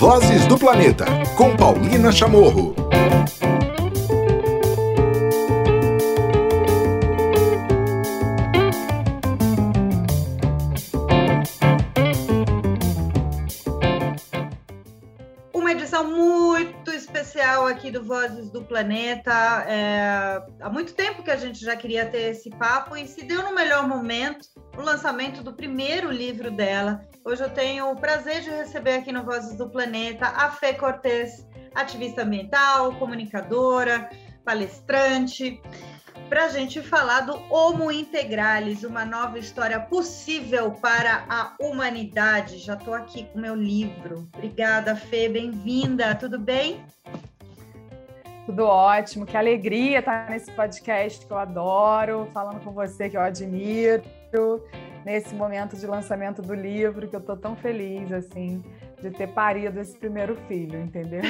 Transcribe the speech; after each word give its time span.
Vozes 0.00 0.46
do 0.46 0.56
Planeta, 0.56 1.04
com 1.36 1.54
Paulina 1.54 2.10
Chamorro. 2.10 2.74
Uma 15.52 15.72
edição 15.72 16.10
muito 16.10 16.90
especial 16.92 17.66
aqui 17.66 17.90
do 17.90 18.02
Vozes 18.02 18.50
do 18.50 18.62
Planeta. 18.62 19.66
É, 19.68 20.42
há 20.62 20.70
muito 20.70 20.94
tempo 20.94 21.22
que 21.22 21.30
a 21.30 21.36
gente 21.36 21.62
já 21.62 21.76
queria 21.76 22.06
ter 22.06 22.30
esse 22.30 22.48
papo 22.48 22.96
e 22.96 23.06
se 23.06 23.22
deu 23.22 23.42
no 23.42 23.54
melhor 23.54 23.86
momento 23.86 24.48
o 24.80 24.84
lançamento 24.84 25.42
do 25.42 25.52
primeiro 25.52 26.10
livro 26.10 26.50
dela. 26.50 27.04
Hoje 27.22 27.42
eu 27.42 27.50
tenho 27.50 27.90
o 27.90 27.96
prazer 27.96 28.40
de 28.40 28.48
receber 28.48 28.94
aqui 28.94 29.12
no 29.12 29.22
Vozes 29.22 29.54
do 29.54 29.68
Planeta 29.68 30.26
a 30.26 30.50
Fê 30.50 30.72
Cortez, 30.72 31.46
ativista 31.74 32.22
ambiental, 32.22 32.94
comunicadora, 32.94 34.08
palestrante, 34.42 35.60
para 36.30 36.46
a 36.46 36.48
gente 36.48 36.80
falar 36.80 37.20
do 37.20 37.38
Homo 37.52 37.92
Integralis, 37.92 38.82
uma 38.82 39.04
nova 39.04 39.38
história 39.38 39.78
possível 39.78 40.70
para 40.70 41.26
a 41.28 41.54
humanidade. 41.60 42.56
Já 42.56 42.74
estou 42.74 42.94
aqui 42.94 43.24
com 43.24 43.38
meu 43.38 43.54
livro. 43.54 44.28
Obrigada, 44.34 44.96
Fê, 44.96 45.28
bem-vinda. 45.28 46.14
Tudo 46.14 46.38
bem? 46.38 46.82
Tudo 48.46 48.64
ótimo, 48.64 49.26
que 49.26 49.36
alegria 49.36 49.98
estar 49.98 50.30
nesse 50.30 50.50
podcast 50.52 51.26
que 51.26 51.30
eu 51.30 51.38
adoro, 51.38 52.30
falando 52.32 52.60
com 52.64 52.72
você 52.72 53.10
que 53.10 53.16
eu 53.16 53.20
admiro 53.20 54.02
nesse 55.04 55.34
momento 55.34 55.76
de 55.76 55.86
lançamento 55.86 56.42
do 56.42 56.54
livro, 56.54 57.08
que 57.08 57.16
eu 57.16 57.20
estou 57.20 57.36
tão 57.36 57.56
feliz, 57.56 58.12
assim, 58.12 58.62
de 59.00 59.10
ter 59.10 59.28
parido 59.28 59.80
esse 59.80 59.96
primeiro 59.96 60.36
filho, 60.46 60.78
entendeu? 60.78 61.22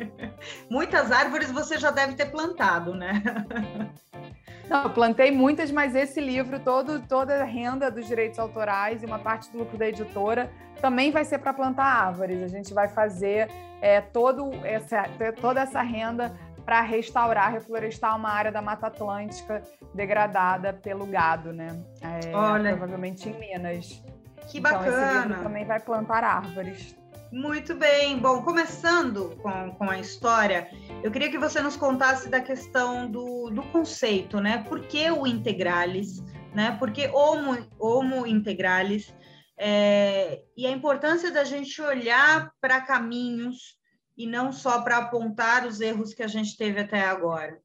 Muitas 0.68 1.12
árvores 1.12 1.50
você 1.50 1.78
já 1.78 1.90
deve 1.90 2.14
ter 2.14 2.26
plantado, 2.26 2.94
né? 2.94 3.22
Não, 4.68 4.82
eu 4.82 4.90
plantei 4.90 5.30
muitas, 5.30 5.70
mas 5.70 5.94
esse 5.94 6.20
livro, 6.20 6.60
todo, 6.60 7.00
toda 7.08 7.40
a 7.40 7.44
renda 7.44 7.90
dos 7.90 8.06
direitos 8.06 8.38
autorais 8.38 9.02
e 9.02 9.06
uma 9.06 9.18
parte 9.18 9.50
do 9.50 9.60
lucro 9.60 9.78
da 9.78 9.88
editora 9.88 10.50
também 10.78 11.10
vai 11.10 11.24
ser 11.24 11.38
para 11.38 11.54
plantar 11.54 11.84
árvores. 11.84 12.42
A 12.42 12.48
gente 12.48 12.74
vai 12.74 12.86
fazer 12.86 13.48
é, 13.80 14.02
todo 14.02 14.50
essa, 14.62 15.04
toda 15.40 15.62
essa 15.62 15.80
renda 15.80 16.36
para 16.68 16.82
restaurar, 16.82 17.50
reflorestar 17.50 18.14
uma 18.14 18.28
área 18.28 18.52
da 18.52 18.60
Mata 18.60 18.88
Atlântica 18.88 19.62
degradada 19.94 20.74
pelo 20.74 21.06
gado, 21.06 21.50
né? 21.50 21.68
É, 22.02 22.36
Olha, 22.36 22.76
provavelmente 22.76 23.26
em 23.26 23.32
Minas. 23.38 24.04
Que 24.50 24.58
então, 24.58 24.72
bacana! 24.72 25.34
Esse 25.34 25.42
também 25.44 25.64
vai 25.64 25.80
plantar 25.80 26.22
árvores. 26.22 26.94
Muito 27.32 27.74
bem. 27.74 28.18
Bom, 28.18 28.42
começando 28.42 29.34
com, 29.40 29.70
com 29.76 29.88
a 29.88 29.98
história, 29.98 30.68
eu 31.02 31.10
queria 31.10 31.30
que 31.30 31.38
você 31.38 31.62
nos 31.62 31.74
contasse 31.74 32.28
da 32.28 32.42
questão 32.42 33.10
do, 33.10 33.48
do 33.48 33.62
conceito, 33.72 34.38
né? 34.38 34.62
Por 34.68 34.80
que 34.82 35.10
o 35.10 35.26
integralis, 35.26 36.22
né? 36.54 36.76
Por 36.78 36.90
que 36.90 37.08
homo, 37.08 37.66
homo 37.78 38.26
integralis? 38.26 39.10
É, 39.56 40.42
e 40.54 40.66
a 40.66 40.70
importância 40.70 41.30
da 41.30 41.44
gente 41.44 41.80
olhar 41.80 42.52
para 42.60 42.78
caminhos 42.82 43.77
e 44.18 44.26
não 44.26 44.52
só 44.52 44.82
para 44.82 44.98
apontar 44.98 45.64
os 45.64 45.80
erros 45.80 46.12
que 46.12 46.24
a 46.24 46.26
gente 46.26 46.56
teve 46.56 46.80
até 46.80 47.02
agora. 47.02 47.56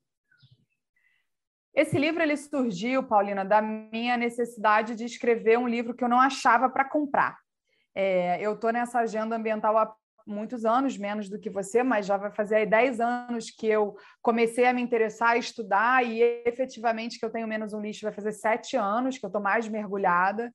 Esse 1.74 1.98
livro 1.98 2.22
ele 2.22 2.38
surgiu, 2.38 3.02
Paulina, 3.02 3.44
da 3.44 3.60
minha 3.60 4.16
necessidade 4.16 4.96
de 4.96 5.04
escrever 5.04 5.58
um 5.58 5.68
livro 5.68 5.96
que 5.96 6.04
eu 6.04 6.08
não 6.08 6.20
achava 6.20 6.70
para 6.70 6.88
comprar. 6.88 7.36
É, 7.96 8.40
eu 8.40 8.54
estou 8.54 8.72
nessa 8.72 9.00
agenda 9.00 9.36
ambiental 9.36 9.76
há 9.80 9.96
muitos 10.26 10.64
anos, 10.64 10.96
menos 10.96 11.28
do 11.28 11.40
que 11.40 11.50
você, 11.50 11.82
mas 11.82 12.06
já 12.06 12.16
vai 12.16 12.32
fazer 12.32 12.56
aí 12.58 12.66
10 12.68 13.00
anos 13.00 13.50
que 13.50 13.68
eu 13.68 13.96
comecei 14.22 14.66
a 14.66 14.74
me 14.74 14.82
interessar, 14.82 15.32
a 15.32 15.38
estudar, 15.38 16.06
e 16.06 16.22
efetivamente 16.46 17.18
que 17.18 17.26
eu 17.26 17.32
tenho 17.32 17.48
menos 17.48 17.74
um 17.74 17.82
lixo, 17.82 18.06
vai 18.06 18.14
fazer 18.14 18.32
sete 18.32 18.78
anos 18.78 19.18
que 19.18 19.26
eu 19.26 19.30
estou 19.30 19.42
mais 19.42 19.68
mergulhada. 19.68 20.54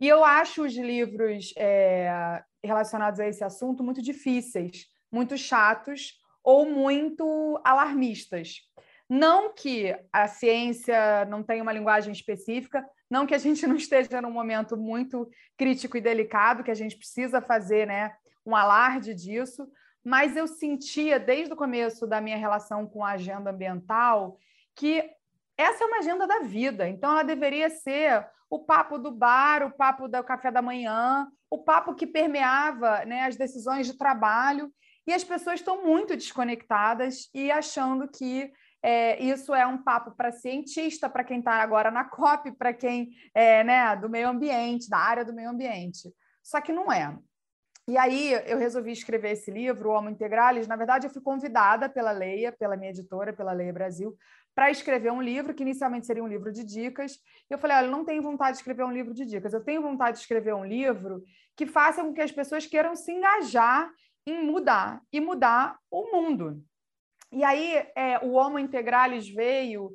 E 0.00 0.08
eu 0.08 0.24
acho 0.24 0.64
os 0.64 0.74
livros 0.74 1.52
é, 1.58 2.42
relacionados 2.62 3.20
a 3.20 3.28
esse 3.28 3.44
assunto 3.44 3.84
muito 3.84 4.00
difíceis, 4.00 4.86
muito 5.14 5.38
chatos 5.38 6.20
ou 6.42 6.68
muito 6.68 7.60
alarmistas. 7.64 8.56
Não 9.08 9.54
que 9.54 9.96
a 10.12 10.26
ciência 10.26 11.24
não 11.26 11.42
tenha 11.42 11.62
uma 11.62 11.72
linguagem 11.72 12.12
específica, 12.12 12.84
não 13.08 13.26
que 13.26 13.34
a 13.34 13.38
gente 13.38 13.66
não 13.66 13.76
esteja 13.76 14.20
num 14.20 14.30
momento 14.30 14.76
muito 14.76 15.30
crítico 15.56 15.96
e 15.96 16.00
delicado, 16.00 16.64
que 16.64 16.70
a 16.70 16.74
gente 16.74 16.96
precisa 16.96 17.40
fazer 17.40 17.86
né, 17.86 18.12
um 18.44 18.56
alarde 18.56 19.14
disso, 19.14 19.68
mas 20.04 20.36
eu 20.36 20.46
sentia 20.46 21.18
desde 21.18 21.54
o 21.54 21.56
começo 21.56 22.06
da 22.06 22.20
minha 22.20 22.36
relação 22.36 22.86
com 22.86 23.04
a 23.04 23.12
agenda 23.12 23.50
ambiental 23.50 24.36
que 24.74 25.08
essa 25.56 25.84
é 25.84 25.86
uma 25.86 25.98
agenda 25.98 26.26
da 26.26 26.40
vida, 26.40 26.88
então 26.88 27.12
ela 27.12 27.22
deveria 27.22 27.70
ser 27.70 28.26
o 28.50 28.58
papo 28.58 28.98
do 28.98 29.12
bar, 29.12 29.62
o 29.64 29.70
papo 29.70 30.08
do 30.08 30.22
café 30.24 30.50
da 30.50 30.60
manhã, 30.60 31.28
o 31.48 31.58
papo 31.58 31.94
que 31.94 32.06
permeava 32.06 33.04
né, 33.04 33.22
as 33.22 33.36
decisões 33.36 33.86
de 33.86 33.96
trabalho 33.96 34.72
e 35.06 35.12
as 35.12 35.24
pessoas 35.24 35.60
estão 35.60 35.84
muito 35.84 36.14
desconectadas 36.14 37.28
e 37.34 37.50
achando 37.50 38.08
que 38.08 38.52
é, 38.82 39.22
isso 39.22 39.54
é 39.54 39.66
um 39.66 39.78
papo 39.78 40.10
para 40.12 40.30
cientista, 40.30 41.08
para 41.08 41.24
quem 41.24 41.38
está 41.38 41.54
agora 41.54 41.90
na 41.90 42.04
COP, 42.04 42.52
para 42.52 42.72
quem 42.72 43.10
é 43.34 43.64
né, 43.64 43.96
do 43.96 44.10
meio 44.10 44.28
ambiente, 44.28 44.90
da 44.90 44.98
área 44.98 45.24
do 45.24 45.32
meio 45.32 45.50
ambiente. 45.50 46.12
Só 46.42 46.60
que 46.60 46.72
não 46.72 46.92
é. 46.92 47.16
E 47.86 47.98
aí 47.98 48.32
eu 48.46 48.56
resolvi 48.56 48.92
escrever 48.92 49.32
esse 49.32 49.50
livro, 49.50 49.90
O 49.90 49.92
Homo 49.92 50.08
Integralis. 50.08 50.66
Na 50.66 50.76
verdade, 50.76 51.06
eu 51.06 51.10
fui 51.10 51.20
convidada 51.20 51.88
pela 51.88 52.12
Leia, 52.12 52.50
pela 52.50 52.76
minha 52.76 52.90
editora, 52.90 53.32
pela 53.32 53.52
Leia 53.52 53.72
Brasil, 53.72 54.16
para 54.54 54.70
escrever 54.70 55.12
um 55.12 55.20
livro, 55.20 55.52
que 55.52 55.62
inicialmente 55.62 56.06
seria 56.06 56.24
um 56.24 56.28
livro 56.28 56.50
de 56.50 56.64
dicas. 56.64 57.18
E 57.50 57.52
eu 57.52 57.58
falei: 57.58 57.76
olha, 57.76 57.88
não 57.88 58.04
tenho 58.04 58.22
vontade 58.22 58.52
de 58.52 58.58
escrever 58.58 58.84
um 58.84 58.92
livro 58.92 59.12
de 59.12 59.26
dicas, 59.26 59.52
eu 59.52 59.62
tenho 59.62 59.82
vontade 59.82 60.16
de 60.16 60.22
escrever 60.22 60.54
um 60.54 60.64
livro 60.64 61.22
que 61.56 61.66
faça 61.66 62.02
com 62.02 62.12
que 62.12 62.22
as 62.22 62.32
pessoas 62.32 62.66
queiram 62.66 62.96
se 62.96 63.12
engajar 63.12 63.90
em 64.26 64.44
mudar 64.44 65.02
e 65.12 65.20
mudar 65.20 65.78
o 65.90 66.10
mundo. 66.12 66.62
E 67.32 67.42
aí 67.42 67.86
é, 67.96 68.18
o 68.22 68.32
Homo 68.32 68.58
Integralis 68.58 69.28
veio 69.28 69.90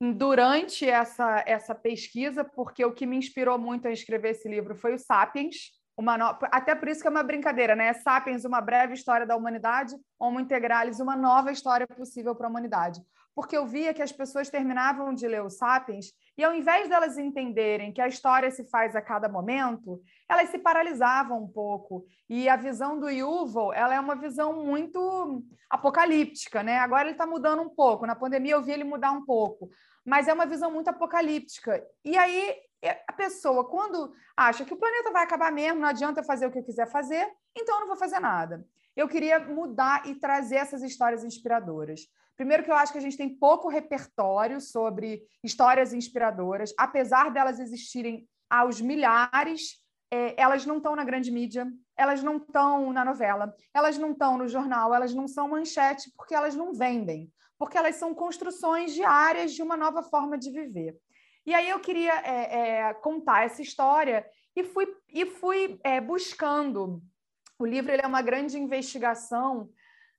durante 0.00 0.88
essa, 0.88 1.42
essa 1.46 1.74
pesquisa, 1.74 2.44
porque 2.44 2.84
o 2.84 2.92
que 2.92 3.06
me 3.06 3.16
inspirou 3.16 3.58
muito 3.58 3.88
a 3.88 3.92
escrever 3.92 4.30
esse 4.30 4.48
livro 4.48 4.74
foi 4.74 4.94
o 4.94 4.98
Sapiens, 4.98 5.72
uma 5.96 6.18
no... 6.18 6.36
até 6.50 6.74
por 6.74 6.88
isso 6.88 7.00
que 7.00 7.06
é 7.06 7.10
uma 7.10 7.22
brincadeira, 7.22 7.76
né? 7.76 7.92
Sapiens, 7.92 8.44
uma 8.44 8.60
breve 8.60 8.94
história 8.94 9.26
da 9.26 9.36
humanidade, 9.36 9.94
Homo 10.18 10.40
Integralis, 10.40 11.00
uma 11.00 11.16
nova 11.16 11.52
história 11.52 11.86
possível 11.86 12.34
para 12.34 12.46
a 12.46 12.50
humanidade 12.50 13.00
porque 13.34 13.56
eu 13.56 13.66
via 13.66 13.92
que 13.92 14.02
as 14.02 14.12
pessoas 14.12 14.48
terminavam 14.48 15.12
de 15.12 15.26
ler 15.26 15.42
o 15.42 15.50
Sapiens 15.50 16.12
e, 16.36 16.42
ao 16.42 16.54
invés 16.54 16.88
delas 16.88 17.16
entenderem 17.16 17.92
que 17.92 18.00
a 18.00 18.08
história 18.08 18.50
se 18.50 18.64
faz 18.68 18.96
a 18.96 19.02
cada 19.02 19.28
momento, 19.28 20.02
elas 20.28 20.48
se 20.48 20.58
paralisavam 20.58 21.44
um 21.44 21.48
pouco. 21.48 22.04
E 22.28 22.48
a 22.48 22.56
visão 22.56 22.98
do 22.98 23.08
Yuval 23.08 23.72
ela 23.72 23.94
é 23.94 24.00
uma 24.00 24.16
visão 24.16 24.64
muito 24.64 25.44
apocalíptica. 25.70 26.62
Né? 26.62 26.78
Agora 26.78 27.04
ele 27.04 27.12
está 27.12 27.26
mudando 27.26 27.62
um 27.62 27.68
pouco. 27.68 28.06
Na 28.06 28.16
pandemia 28.16 28.54
eu 28.54 28.62
vi 28.62 28.72
ele 28.72 28.84
mudar 28.84 29.12
um 29.12 29.24
pouco. 29.24 29.70
Mas 30.04 30.26
é 30.26 30.32
uma 30.32 30.46
visão 30.46 30.70
muito 30.70 30.88
apocalíptica. 30.88 31.82
E 32.04 32.16
aí 32.16 32.56
a 33.06 33.12
pessoa, 33.12 33.68
quando 33.68 34.12
acha 34.36 34.64
que 34.64 34.74
o 34.74 34.76
planeta 34.76 35.10
vai 35.10 35.24
acabar 35.24 35.50
mesmo, 35.50 35.80
não 35.80 35.88
adianta 35.88 36.20
eu 36.20 36.24
fazer 36.24 36.46
o 36.46 36.50
que 36.50 36.58
eu 36.58 36.64
quiser 36.64 36.90
fazer, 36.90 37.26
então 37.56 37.76
eu 37.76 37.80
não 37.80 37.88
vou 37.88 37.96
fazer 37.96 38.20
nada. 38.20 38.64
Eu 38.96 39.08
queria 39.08 39.40
mudar 39.40 40.06
e 40.06 40.14
trazer 40.14 40.56
essas 40.56 40.82
histórias 40.82 41.24
inspiradoras. 41.24 42.02
Primeiro 42.36 42.64
que 42.64 42.70
eu 42.70 42.74
acho 42.74 42.92
que 42.92 42.98
a 42.98 43.00
gente 43.00 43.16
tem 43.16 43.28
pouco 43.28 43.68
repertório 43.68 44.60
sobre 44.60 45.22
histórias 45.42 45.92
inspiradoras, 45.92 46.74
apesar 46.76 47.30
delas 47.30 47.60
existirem 47.60 48.26
aos 48.50 48.80
milhares, 48.80 49.82
é, 50.10 50.40
elas 50.40 50.66
não 50.66 50.78
estão 50.78 50.94
na 50.94 51.04
grande 51.04 51.30
mídia, 51.30 51.66
elas 51.96 52.22
não 52.22 52.36
estão 52.36 52.92
na 52.92 53.04
novela, 53.04 53.54
elas 53.72 53.98
não 53.98 54.12
estão 54.12 54.38
no 54.38 54.48
jornal, 54.48 54.94
elas 54.94 55.14
não 55.14 55.26
são 55.26 55.48
manchete 55.48 56.10
porque 56.16 56.34
elas 56.34 56.54
não 56.54 56.72
vendem, 56.72 57.32
porque 57.58 57.78
elas 57.78 57.96
são 57.96 58.14
construções 58.14 58.92
diárias 58.92 59.52
de 59.52 59.62
uma 59.62 59.76
nova 59.76 60.02
forma 60.02 60.36
de 60.36 60.50
viver. 60.50 60.96
E 61.46 61.54
aí 61.54 61.68
eu 61.68 61.78
queria 61.78 62.14
é, 62.24 62.58
é, 62.58 62.94
contar 62.94 63.44
essa 63.44 63.60
história 63.60 64.26
e 64.56 64.64
fui, 64.64 64.86
e 65.12 65.26
fui 65.26 65.78
é, 65.84 66.00
buscando. 66.00 67.02
O 67.58 67.66
livro 67.66 67.92
é 67.92 68.06
uma 68.06 68.22
grande 68.22 68.58
investigação 68.58 69.68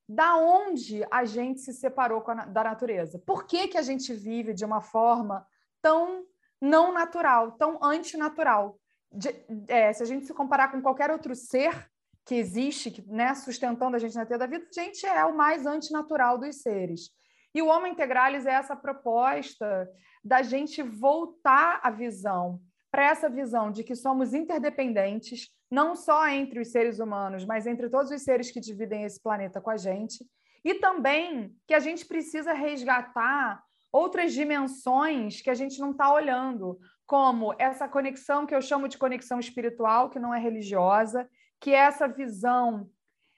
da 0.07 0.38
onde 0.38 1.06
a 1.10 1.25
gente 1.25 1.62
se 1.62 1.74
separou 1.74 2.24
a, 2.28 2.46
da 2.46 2.63
natureza. 2.63 3.19
Por 3.19 3.46
que, 3.46 3.68
que 3.68 3.78
a 3.78 3.81
gente 3.81 4.13
vive 4.13 4.54
de 4.54 4.63
uma 4.63 4.81
forma 4.81 5.46
tão 5.81 6.25
não 6.62 6.94
natural, 6.94 7.54
tão 7.54 7.84
antinatural? 7.84 8.80
De, 9.12 9.34
é, 9.68 9.92
se 9.94 10.04
a 10.04 10.06
gente 10.06 10.25
se 10.25 10.34
comparar 10.34 10.72
com 10.72 10.81
qualquer 10.81 11.10
outro 11.10 11.36
ser 11.36 11.90
que 12.25 12.36
existe, 12.36 12.92
que, 12.92 13.02
né, 13.07 13.34
sustentando 13.36 13.96
a 13.96 14.00
gente 14.00 14.16
na 14.16 14.25
Terra 14.25 14.40
da 14.40 14.48
vida, 14.48 14.66
a 14.69 14.81
gente 14.81 15.06
é 15.06 15.25
o 15.25 15.36
mais 15.36 15.66
antinatural 15.66 16.38
dos 16.38 16.62
seres. 16.62 17.12
E 17.54 17.62
o 17.62 17.68
Homem 17.68 17.94
Integralis 17.94 18.46
é 18.46 18.51
essa 18.51 18.75
proposta 18.75 19.90
da 20.24 20.42
gente 20.42 20.81
voltar 20.81 21.80
a 21.84 21.90
visão 21.90 22.60
para 22.96 23.08
essa 23.08 23.30
visão 23.30 23.74
de 23.74 23.84
que 23.84 23.94
somos 23.94 24.34
interdependentes, 24.34 25.50
não 25.70 25.98
só 25.98 26.30
entre 26.30 26.62
os 26.62 26.72
seres 26.72 26.98
humanos, 26.98 27.44
mas 27.44 27.68
entre 27.68 27.90
todos 27.90 28.10
os 28.10 28.22
seres 28.22 28.50
que 28.50 28.62
dividem 28.62 29.04
esse 29.04 29.22
planeta 29.22 29.60
com 29.60 29.70
a 29.70 29.76
gente, 29.76 30.26
e 30.64 30.76
também 30.76 31.54
que 31.68 31.74
a 31.74 31.80
gente 31.82 32.06
precisa 32.06 32.54
resgatar 32.54 33.62
outras 33.92 34.32
dimensões 34.32 35.42
que 35.42 35.50
a 35.50 35.54
gente 35.54 35.78
não 35.78 35.92
está 35.92 36.14
olhando, 36.14 36.80
como 37.06 37.54
essa 37.60 37.86
conexão 37.86 38.46
que 38.46 38.56
eu 38.56 38.62
chamo 38.62 38.88
de 38.88 38.98
conexão 38.98 39.42
espiritual, 39.42 40.10
que 40.10 40.18
não 40.18 40.34
é 40.34 40.40
religiosa, 40.40 41.30
que 41.60 41.72
é 41.72 41.80
essa 41.80 42.08
visão 42.08 42.90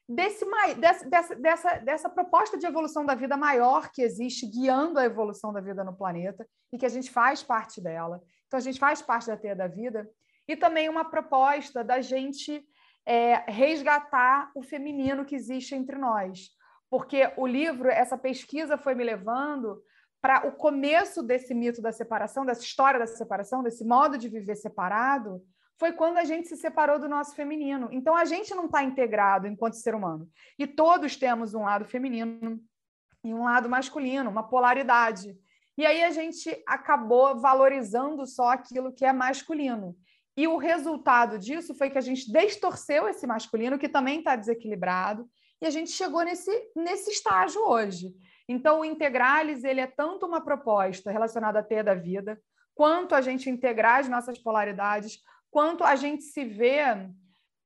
desse, 0.08 0.46
dessa, 0.78 1.36
dessa, 1.36 1.78
dessa 1.80 2.10
proposta 2.10 2.60
de 2.60 2.68
evolução 2.68 3.04
da 3.04 3.16
vida 3.16 3.36
maior 3.36 3.90
que 3.92 4.04
existe, 4.04 4.46
guiando 4.46 5.00
a 5.00 5.06
evolução 5.06 5.52
da 5.52 5.62
vida 5.62 5.84
no 5.84 5.98
planeta, 5.98 6.48
e 6.72 6.78
que 6.78 6.86
a 6.86 6.90
gente 6.90 7.10
faz 7.10 7.42
parte 7.42 7.82
dela. 7.82 8.22
Então, 8.48 8.58
a 8.58 8.62
gente 8.62 8.80
faz 8.80 9.02
parte 9.02 9.28
da 9.28 9.38
teia 9.38 9.56
da 9.56 9.68
vida. 9.68 10.10
E 10.48 10.56
também 10.56 10.90
uma 10.90 11.06
proposta 11.06 11.84
da 11.84 12.02
gente 12.02 12.66
é, 13.06 13.44
resgatar 13.52 14.52
o 14.56 14.64
feminino 14.64 15.26
que 15.26 15.36
existe 15.36 15.76
entre 15.76 15.98
nós. 15.98 16.50
Porque 16.90 17.32
o 17.38 17.46
livro, 17.46 17.90
essa 17.90 18.18
pesquisa 18.18 18.78
foi 18.78 18.96
me 18.96 19.04
levando 19.04 19.82
para 20.22 20.48
o 20.48 20.52
começo 20.52 21.22
desse 21.22 21.54
mito 21.54 21.82
da 21.82 21.92
separação, 21.92 22.46
dessa 22.46 22.64
história 22.64 23.00
da 23.00 23.08
separação, 23.08 23.62
desse 23.62 23.86
modo 23.86 24.18
de 24.18 24.28
viver 24.28 24.56
separado, 24.56 25.42
foi 25.78 25.94
quando 25.94 26.18
a 26.18 26.24
gente 26.24 26.48
se 26.48 26.58
separou 26.58 27.00
do 27.00 27.08
nosso 27.08 27.36
feminino. 27.36 27.88
Então 27.92 28.16
a 28.16 28.26
gente 28.26 28.54
não 28.56 28.66
está 28.66 28.84
integrado 28.84 29.48
enquanto 29.48 29.76
ser 29.76 29.94
humano. 29.94 30.28
E 30.58 30.66
todos 30.66 31.16
temos 31.16 31.54
um 31.54 31.64
lado 31.64 31.86
feminino 31.86 32.60
e 33.24 33.34
um 33.34 33.44
lado 33.44 33.70
masculino, 33.70 34.30
uma 34.30 34.44
polaridade. 34.44 35.38
E 35.78 35.86
aí 35.86 36.04
a 36.04 36.12
gente 36.12 36.50
acabou 36.66 37.40
valorizando 37.40 38.26
só 38.26 38.50
aquilo 38.50 38.92
que 38.92 39.06
é 39.06 39.14
masculino. 39.14 39.96
E 40.36 40.48
o 40.48 40.58
resultado 40.58 41.38
disso 41.38 41.76
foi 41.76 41.90
que 41.90 41.98
a 41.98 42.02
gente 42.02 42.32
distorceu 42.32 43.08
esse 43.08 43.26
masculino, 43.28 43.78
que 43.78 43.90
também 43.90 44.20
está 44.20 44.36
desequilibrado, 44.36 45.28
e 45.62 45.66
a 45.66 45.70
gente 45.70 45.92
chegou 45.92 46.24
nesse, 46.24 46.52
nesse 46.76 47.12
estágio 47.12 47.62
hoje. 47.62 48.14
Então, 48.48 48.80
o 48.80 48.86
Integralis 48.86 49.64
ele 49.64 49.82
é 49.82 49.88
tanto 49.88 50.26
uma 50.26 50.40
proposta 50.40 51.12
relacionada 51.12 51.60
à 51.60 51.64
teia 51.64 51.84
da 51.84 51.96
vida, 51.96 52.40
quanto 52.76 53.16
a 53.16 53.22
gente 53.22 53.50
integrar 53.50 54.00
as 54.00 54.08
nossas 54.08 54.38
polaridades, 54.38 55.20
quanto 55.50 55.84
a 55.84 55.96
gente 55.96 56.24
se 56.24 56.46
vê 56.46 56.82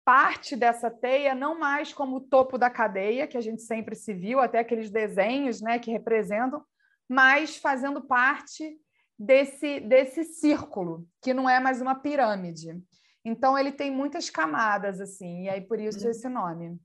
parte 0.05 0.55
dessa 0.55 0.89
teia 0.89 1.35
não 1.35 1.59
mais 1.59 1.93
como 1.93 2.15
o 2.15 2.21
topo 2.21 2.57
da 2.57 2.69
cadeia, 2.69 3.27
que 3.27 3.37
a 3.37 3.41
gente 3.41 3.61
sempre 3.61 3.95
se 3.95 4.13
viu, 4.13 4.39
até 4.39 4.59
aqueles 4.59 4.89
desenhos 4.89 5.61
né, 5.61 5.77
que 5.77 5.91
representam, 5.91 6.63
mas 7.11 7.57
fazendo 7.57 7.99
parte 8.01 8.73
desse, 9.19 9.81
desse 9.81 10.23
círculo, 10.23 11.05
que 11.21 11.33
não 11.33 11.49
é 11.49 11.59
mais 11.59 11.81
uma 11.81 11.93
pirâmide. 11.93 12.81
Então, 13.25 13.57
ele 13.57 13.73
tem 13.73 13.91
muitas 13.91 14.29
camadas, 14.29 15.01
assim, 15.01 15.43
e 15.43 15.49
aí 15.49 15.59
por 15.59 15.77
isso 15.77 16.05
uhum. 16.05 16.09
esse 16.09 16.29
nome. 16.29 16.79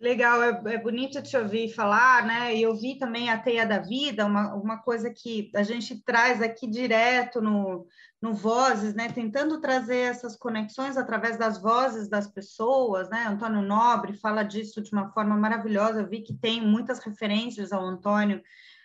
Legal, 0.00 0.42
é, 0.42 0.62
é, 0.72 0.78
bonito 0.78 1.22
te 1.22 1.36
ouvir 1.36 1.74
falar, 1.74 2.24
né? 2.24 2.56
E 2.56 2.62
eu 2.62 2.74
vi 2.74 2.96
também 2.96 3.28
a 3.28 3.36
Teia 3.36 3.66
da 3.66 3.78
Vida, 3.78 4.24
uma, 4.24 4.54
uma 4.54 4.78
coisa 4.78 5.10
que 5.10 5.50
a 5.54 5.62
gente 5.62 6.02
traz 6.02 6.40
aqui 6.40 6.66
direto 6.66 7.42
no, 7.42 7.86
no 8.22 8.32
Vozes, 8.32 8.94
né? 8.94 9.12
Tentando 9.12 9.60
trazer 9.60 9.98
essas 9.98 10.34
conexões 10.34 10.96
através 10.96 11.36
das 11.36 11.60
vozes 11.60 12.08
das 12.08 12.26
pessoas, 12.26 13.10
né? 13.10 13.26
Antônio 13.26 13.60
Nobre 13.60 14.14
fala 14.14 14.44
disso 14.44 14.80
de 14.80 14.90
uma 14.92 15.10
forma 15.10 15.36
maravilhosa. 15.36 16.00
Eu 16.00 16.08
vi 16.08 16.22
que 16.22 16.32
tem 16.32 16.58
muitas 16.58 17.00
referências 17.00 17.70
ao 17.70 17.84
Antônio 17.84 18.40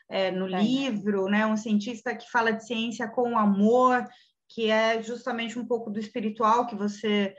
é, 0.10 0.32
no 0.32 0.48
livro, 0.48 1.28
né? 1.28 1.46
Um 1.46 1.58
cientista 1.58 2.16
que 2.16 2.30
fala 2.30 2.52
de 2.52 2.66
ciência 2.66 3.08
com 3.08 3.38
amor, 3.38 4.06
que 4.50 4.70
é 4.70 5.02
justamente 5.02 5.58
um 5.58 5.66
pouco 5.66 5.90
do 5.90 6.00
espiritual 6.00 6.68
que 6.68 6.76
você 6.76 7.36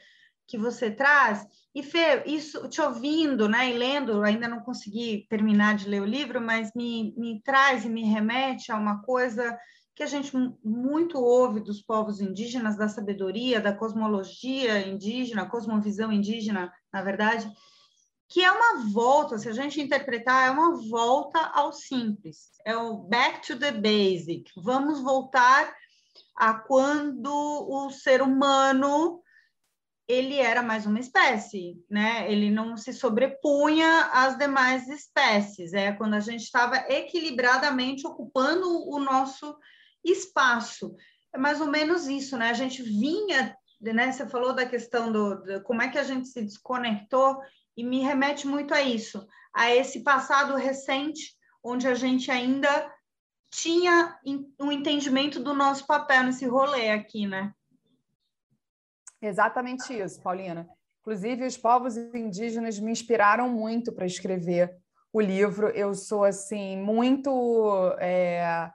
que 0.46 0.58
você 0.58 0.90
traz. 0.90 1.46
E 1.74 1.82
Fê, 1.82 2.22
isso 2.26 2.68
te 2.68 2.80
ouvindo, 2.80 3.48
né, 3.48 3.70
e 3.70 3.78
lendo, 3.78 4.22
ainda 4.22 4.46
não 4.46 4.60
consegui 4.60 5.26
terminar 5.28 5.74
de 5.74 5.88
ler 5.88 6.02
o 6.02 6.06
livro, 6.06 6.40
mas 6.40 6.70
me, 6.74 7.14
me 7.16 7.40
traz 7.42 7.84
e 7.84 7.88
me 7.88 8.04
remete 8.04 8.70
a 8.70 8.76
uma 8.76 9.02
coisa 9.02 9.58
que 9.94 10.02
a 10.02 10.06
gente 10.06 10.32
muito 10.62 11.18
ouve 11.18 11.60
dos 11.60 11.80
povos 11.80 12.20
indígenas, 12.20 12.76
da 12.76 12.88
sabedoria, 12.88 13.60
da 13.60 13.72
cosmologia 13.72 14.86
indígena, 14.86 15.48
cosmovisão 15.48 16.12
indígena, 16.12 16.72
na 16.92 17.00
verdade, 17.00 17.48
que 18.28 18.42
é 18.42 18.50
uma 18.50 18.90
volta, 18.90 19.38
se 19.38 19.48
a 19.48 19.52
gente 19.52 19.80
interpretar, 19.80 20.48
é 20.48 20.50
uma 20.50 20.76
volta 20.88 21.38
ao 21.54 21.72
simples, 21.72 22.50
é 22.64 22.76
o 22.76 22.98
back 22.98 23.46
to 23.46 23.58
the 23.58 23.72
basic. 23.72 24.50
Vamos 24.56 25.00
voltar 25.00 25.74
a 26.36 26.54
quando 26.54 27.32
o 27.32 27.90
ser 27.90 28.22
humano 28.22 29.22
ele 30.06 30.36
era 30.36 30.62
mais 30.62 30.84
uma 30.84 31.00
espécie, 31.00 31.82
né? 31.88 32.30
Ele 32.30 32.50
não 32.50 32.76
se 32.76 32.92
sobrepunha 32.92 34.10
às 34.12 34.36
demais 34.36 34.86
espécies. 34.88 35.72
É 35.72 35.92
quando 35.92 36.14
a 36.14 36.20
gente 36.20 36.42
estava 36.42 36.76
equilibradamente 36.76 38.06
ocupando 38.06 38.66
o 38.88 38.98
nosso 38.98 39.56
espaço. 40.04 40.94
É 41.32 41.38
mais 41.38 41.60
ou 41.60 41.68
menos 41.68 42.06
isso, 42.06 42.36
né? 42.36 42.50
A 42.50 42.54
gente 42.54 42.82
vinha, 42.82 43.56
né? 43.80 44.12
Você 44.12 44.28
falou 44.28 44.52
da 44.52 44.66
questão 44.66 45.10
do, 45.10 45.36
do 45.42 45.62
como 45.62 45.80
é 45.80 45.88
que 45.88 45.98
a 45.98 46.04
gente 46.04 46.28
se 46.28 46.42
desconectou 46.42 47.40
e 47.76 47.84
me 47.84 48.00
remete 48.00 48.46
muito 48.46 48.72
a 48.72 48.82
isso, 48.82 49.26
a 49.54 49.74
esse 49.74 50.02
passado 50.02 50.56
recente, 50.56 51.34
onde 51.62 51.86
a 51.86 51.94
gente 51.94 52.30
ainda 52.30 52.92
tinha 53.50 54.18
um 54.60 54.72
entendimento 54.72 55.38
do 55.40 55.54
nosso 55.54 55.86
papel 55.86 56.24
nesse 56.24 56.46
rolê 56.46 56.90
aqui, 56.90 57.26
né? 57.26 57.52
Exatamente 59.22 59.92
isso, 59.96 60.20
Paulina. 60.20 60.68
Inclusive, 61.00 61.46
os 61.46 61.56
povos 61.56 61.96
indígenas 61.96 62.78
me 62.80 62.90
inspiraram 62.90 63.48
muito 63.48 63.92
para 63.92 64.06
escrever 64.06 64.76
o 65.12 65.20
livro. 65.20 65.68
Eu 65.68 65.94
sou 65.94 66.24
assim 66.24 66.76
muito 66.76 67.94
é, 68.00 68.70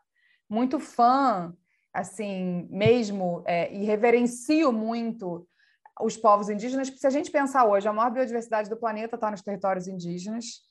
muito 0.48 0.80
fã, 0.80 1.54
assim 1.94 2.68
mesmo, 2.69 3.44
é, 3.46 3.74
e 3.74 3.84
reverencio 3.84 4.72
muito 4.72 5.49
os 6.01 6.18
povos 6.18 6.50
indígenas. 6.50 6.88
Se 6.88 7.07
a 7.07 7.10
gente 7.10 7.31
pensar 7.31 7.66
hoje, 7.66 7.88
a 7.88 7.94
maior 7.94 8.12
biodiversidade 8.12 8.69
do 8.69 8.78
planeta 8.78 9.16
está 9.16 9.30
nos 9.30 9.42
territórios 9.42 9.88
indígenas. 9.88 10.62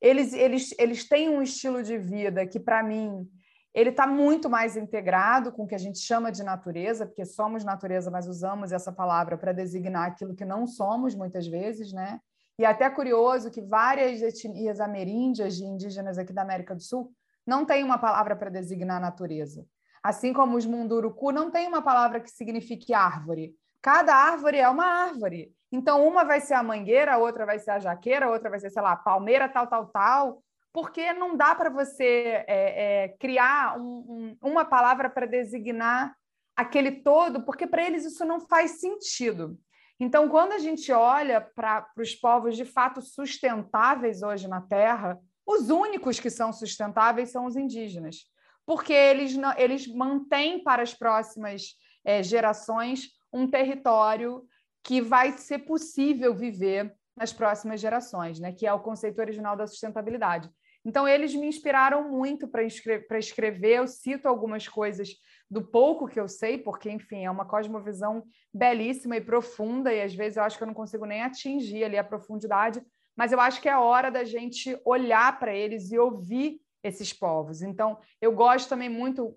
Eles, 0.00 0.32
eles, 0.32 0.74
eles 0.78 1.08
têm 1.08 1.28
um 1.28 1.42
estilo 1.42 1.82
de 1.82 1.98
vida 1.98 2.46
que, 2.46 2.60
para 2.60 2.82
mim, 2.82 3.28
ele 3.74 3.90
está 3.90 4.06
muito 4.06 4.48
mais 4.48 4.76
integrado 4.76 5.52
com 5.52 5.64
o 5.64 5.66
que 5.66 5.74
a 5.74 5.78
gente 5.78 5.98
chama 5.98 6.32
de 6.32 6.42
natureza, 6.42 7.06
porque 7.06 7.24
somos 7.24 7.64
natureza, 7.64 8.10
mas 8.10 8.26
usamos 8.26 8.72
essa 8.72 8.92
palavra 8.92 9.36
para 9.36 9.52
designar 9.52 10.08
aquilo 10.08 10.34
que 10.34 10.44
não 10.44 10.66
somos 10.66 11.14
muitas 11.14 11.46
vezes, 11.46 11.92
né? 11.92 12.20
E 12.58 12.64
é 12.64 12.68
até 12.68 12.88
curioso 12.88 13.50
que 13.50 13.60
várias 13.60 14.22
etnias 14.22 14.80
ameríndias 14.80 15.56
de 15.56 15.64
indígenas 15.64 16.16
aqui 16.16 16.32
da 16.32 16.40
América 16.40 16.74
do 16.74 16.82
Sul 16.82 17.12
não 17.46 17.66
têm 17.66 17.84
uma 17.84 17.98
palavra 17.98 18.34
para 18.34 18.48
designar 18.48 19.00
natureza. 19.00 19.66
Assim 20.02 20.32
como 20.32 20.56
os 20.56 20.64
Munduruku 20.64 21.30
não 21.30 21.50
tem 21.50 21.68
uma 21.68 21.82
palavra 21.82 22.20
que 22.20 22.30
signifique 22.30 22.94
árvore. 22.94 23.54
Cada 23.82 24.14
árvore 24.14 24.58
é 24.58 24.68
uma 24.68 24.86
árvore. 24.86 25.52
Então, 25.70 26.06
uma 26.06 26.24
vai 26.24 26.40
ser 26.40 26.54
a 26.54 26.62
mangueira, 26.62 27.14
a 27.14 27.18
outra 27.18 27.44
vai 27.44 27.58
ser 27.58 27.72
a 27.72 27.78
jaqueira, 27.78 28.26
a 28.26 28.30
outra 28.30 28.50
vai 28.50 28.58
ser, 28.58 28.70
sei 28.70 28.82
lá, 28.82 28.92
a 28.92 28.96
palmeira, 28.96 29.48
tal, 29.48 29.66
tal, 29.66 29.86
tal 29.86 30.42
porque 30.76 31.10
não 31.14 31.34
dá 31.34 31.54
para 31.54 31.70
você 31.70 32.44
é, 32.46 33.04
é, 33.04 33.08
criar 33.18 33.80
um, 33.80 34.36
um, 34.42 34.50
uma 34.50 34.62
palavra 34.62 35.08
para 35.08 35.24
designar 35.24 36.14
aquele 36.54 37.00
todo, 37.00 37.46
porque 37.46 37.66
para 37.66 37.82
eles 37.82 38.04
isso 38.04 38.26
não 38.26 38.40
faz 38.40 38.72
sentido. 38.72 39.58
Então, 39.98 40.28
quando 40.28 40.52
a 40.52 40.58
gente 40.58 40.92
olha 40.92 41.40
para 41.40 41.88
os 41.96 42.14
povos 42.14 42.58
de 42.58 42.66
fato 42.66 43.00
sustentáveis 43.00 44.22
hoje 44.22 44.48
na 44.48 44.60
Terra, 44.60 45.18
os 45.46 45.70
únicos 45.70 46.20
que 46.20 46.28
são 46.28 46.52
sustentáveis 46.52 47.30
são 47.30 47.46
os 47.46 47.56
indígenas, 47.56 48.26
porque 48.66 48.92
eles, 48.92 49.34
eles 49.56 49.86
mantêm 49.86 50.62
para 50.62 50.82
as 50.82 50.92
próximas 50.92 51.74
é, 52.04 52.22
gerações 52.22 53.12
um 53.36 53.46
território 53.46 54.44
que 54.82 55.00
vai 55.00 55.32
ser 55.32 55.60
possível 55.60 56.34
viver 56.34 56.94
nas 57.16 57.32
próximas 57.32 57.80
gerações, 57.80 58.38
né? 58.38 58.52
que 58.52 58.66
é 58.66 58.72
o 58.72 58.80
conceito 58.80 59.18
original 59.18 59.56
da 59.56 59.66
sustentabilidade. 59.66 60.50
Então, 60.84 61.08
eles 61.08 61.34
me 61.34 61.48
inspiraram 61.48 62.08
muito 62.08 62.46
para 62.46 62.62
escrever, 62.62 63.18
escrever. 63.18 63.78
Eu 63.78 63.88
cito 63.88 64.28
algumas 64.28 64.68
coisas 64.68 65.16
do 65.50 65.60
pouco 65.60 66.06
que 66.06 66.18
eu 66.18 66.28
sei, 66.28 66.58
porque, 66.58 66.88
enfim, 66.88 67.24
é 67.24 67.30
uma 67.30 67.44
cosmovisão 67.44 68.22
belíssima 68.54 69.16
e 69.16 69.20
profunda, 69.20 69.92
e 69.92 70.00
às 70.00 70.14
vezes 70.14 70.36
eu 70.36 70.44
acho 70.44 70.56
que 70.56 70.62
eu 70.62 70.68
não 70.68 70.74
consigo 70.74 71.04
nem 71.04 71.22
atingir 71.22 71.82
ali 71.82 71.98
a 71.98 72.04
profundidade, 72.04 72.80
mas 73.16 73.32
eu 73.32 73.40
acho 73.40 73.60
que 73.60 73.68
é 73.68 73.76
hora 73.76 74.10
da 74.10 74.22
gente 74.22 74.80
olhar 74.84 75.36
para 75.40 75.52
eles 75.52 75.90
e 75.90 75.98
ouvir 75.98 76.60
esses 76.84 77.12
povos. 77.12 77.62
Então, 77.62 77.98
eu 78.20 78.32
gosto 78.32 78.68
também 78.68 78.88
muito 78.88 79.36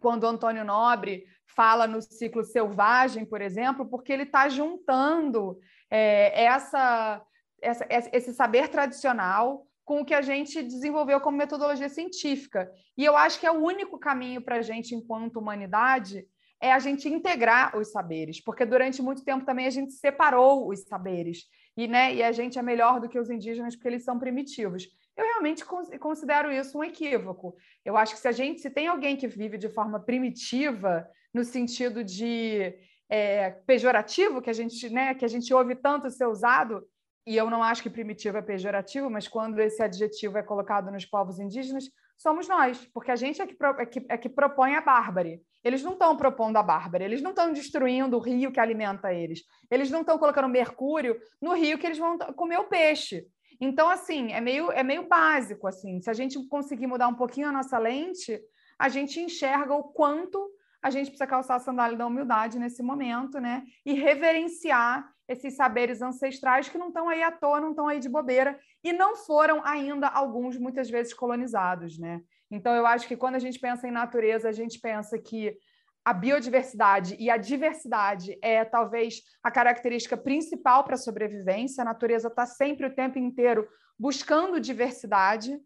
quando 0.00 0.24
o 0.24 0.28
Antônio 0.28 0.64
Nobre 0.66 1.24
fala 1.46 1.86
no 1.86 2.00
ciclo 2.02 2.44
selvagem, 2.44 3.24
por 3.24 3.40
exemplo, 3.40 3.86
porque 3.86 4.12
ele 4.12 4.24
está 4.24 4.48
juntando 4.48 5.58
é, 5.90 6.44
essa, 6.44 7.22
essa, 7.60 7.86
esse 7.90 8.32
saber 8.32 8.68
tradicional 8.68 9.66
com 9.84 10.00
o 10.00 10.04
que 10.04 10.14
a 10.14 10.22
gente 10.22 10.62
desenvolveu 10.62 11.20
como 11.20 11.36
metodologia 11.36 11.88
científica. 11.88 12.70
E 12.96 13.04
eu 13.04 13.16
acho 13.16 13.38
que 13.38 13.46
é 13.46 13.50
o 13.50 13.62
único 13.62 13.98
caminho 13.98 14.40
para 14.40 14.56
a 14.56 14.62
gente, 14.62 14.94
enquanto 14.94 15.36
humanidade, 15.36 16.26
é 16.60 16.72
a 16.72 16.78
gente 16.78 17.08
integrar 17.08 17.76
os 17.76 17.90
saberes, 17.90 18.40
porque 18.40 18.64
durante 18.64 19.02
muito 19.02 19.22
tempo 19.22 19.44
também 19.44 19.66
a 19.66 19.70
gente 19.70 19.92
separou 19.92 20.68
os 20.68 20.84
saberes. 20.84 21.44
E, 21.76 21.86
né, 21.86 22.14
e 22.14 22.22
a 22.22 22.32
gente 22.32 22.58
é 22.58 22.62
melhor 22.62 23.00
do 23.00 23.08
que 23.08 23.18
os 23.18 23.28
indígenas 23.28 23.74
porque 23.74 23.88
eles 23.88 24.04
são 24.04 24.18
primitivos. 24.18 24.88
Eu 25.16 25.24
realmente 25.24 25.64
considero 25.98 26.50
isso 26.50 26.78
um 26.78 26.84
equívoco. 26.84 27.54
Eu 27.84 27.96
acho 27.96 28.14
que 28.14 28.20
se 28.20 28.28
a 28.28 28.32
gente, 28.32 28.60
se 28.60 28.70
tem 28.70 28.86
alguém 28.86 29.16
que 29.16 29.28
vive 29.28 29.58
de 29.58 29.68
forma 29.68 30.00
primitiva, 30.00 31.06
no 31.34 31.44
sentido 31.44 32.04
de 32.04 32.72
é, 33.10 33.50
pejorativo, 33.50 34.40
que 34.40 34.48
a 34.48 34.52
gente, 34.52 34.88
né, 34.88 35.14
que 35.14 35.24
a 35.24 35.28
gente 35.28 35.52
ouve 35.52 35.74
tanto 35.74 36.08
ser 36.10 36.26
usado, 36.26 36.86
e 37.26 37.36
eu 37.36 37.50
não 37.50 37.62
acho 37.62 37.82
que 37.82 37.90
primitivo 37.90 38.36
é 38.36 38.42
pejorativo, 38.42 39.10
mas 39.10 39.26
quando 39.26 39.58
esse 39.58 39.82
adjetivo 39.82 40.38
é 40.38 40.42
colocado 40.42 40.90
nos 40.90 41.04
povos 41.04 41.38
indígenas, 41.38 41.90
somos 42.16 42.46
nós, 42.46 42.86
porque 42.92 43.10
a 43.10 43.16
gente 43.16 43.42
é 43.42 43.46
que, 43.46 43.56
é 43.78 43.86
que, 43.86 44.06
é 44.10 44.16
que 44.16 44.28
propõe 44.28 44.74
a 44.74 44.80
bárbare. 44.80 45.42
Eles 45.64 45.82
não 45.82 45.92
estão 45.92 46.16
propondo 46.16 46.56
a 46.56 46.62
bárbara, 46.62 47.04
eles 47.04 47.22
não 47.22 47.30
estão 47.30 47.52
destruindo 47.52 48.16
o 48.16 48.20
rio 48.20 48.52
que 48.52 48.60
alimenta 48.60 49.12
eles, 49.12 49.42
eles 49.70 49.90
não 49.90 50.00
estão 50.00 50.18
colocando 50.18 50.48
mercúrio 50.48 51.18
no 51.40 51.54
rio 51.54 51.78
que 51.78 51.86
eles 51.86 51.98
vão 51.98 52.16
comer 52.18 52.58
o 52.58 52.68
peixe. 52.68 53.26
Então, 53.60 53.88
assim, 53.88 54.32
é 54.32 54.40
meio, 54.40 54.70
é 54.70 54.82
meio 54.82 55.08
básico, 55.08 55.66
assim. 55.66 56.00
Se 56.00 56.10
a 56.10 56.12
gente 56.12 56.38
conseguir 56.48 56.86
mudar 56.86 57.08
um 57.08 57.14
pouquinho 57.14 57.48
a 57.48 57.52
nossa 57.52 57.78
lente, 57.78 58.38
a 58.78 58.88
gente 58.88 59.20
enxerga 59.20 59.74
o 59.74 59.84
quanto 59.84 60.50
a 60.84 60.90
gente 60.90 61.06
precisa 61.06 61.26
calçar 61.26 61.54
a 61.54 61.60
sandália 61.60 61.96
da 61.96 62.06
humildade 62.06 62.58
nesse 62.58 62.82
momento, 62.82 63.40
né? 63.40 63.64
E 63.86 63.94
reverenciar 63.94 65.10
esses 65.26 65.56
saberes 65.56 66.02
ancestrais 66.02 66.68
que 66.68 66.76
não 66.76 66.88
estão 66.88 67.08
aí 67.08 67.22
à 67.22 67.32
toa, 67.32 67.58
não 67.58 67.70
estão 67.70 67.88
aí 67.88 67.98
de 67.98 68.08
bobeira, 68.10 68.60
e 68.82 68.92
não 68.92 69.16
foram 69.16 69.64
ainda 69.64 70.06
alguns, 70.08 70.58
muitas 70.58 70.90
vezes, 70.90 71.14
colonizados, 71.14 71.98
né? 71.98 72.20
Então, 72.50 72.74
eu 72.74 72.86
acho 72.86 73.08
que 73.08 73.16
quando 73.16 73.36
a 73.36 73.38
gente 73.38 73.58
pensa 73.58 73.88
em 73.88 73.90
natureza, 73.90 74.46
a 74.46 74.52
gente 74.52 74.78
pensa 74.78 75.18
que 75.18 75.56
a 76.04 76.12
biodiversidade 76.12 77.16
e 77.18 77.30
a 77.30 77.38
diversidade 77.38 78.38
é 78.42 78.62
talvez 78.62 79.22
a 79.42 79.50
característica 79.50 80.18
principal 80.18 80.84
para 80.84 80.96
a 80.96 80.98
sobrevivência. 80.98 81.80
A 81.80 81.86
natureza 81.86 82.28
está 82.28 82.44
sempre 82.44 82.86
o 82.86 82.94
tempo 82.94 83.18
inteiro 83.18 83.66
buscando 83.98 84.60
diversidade 84.60 85.58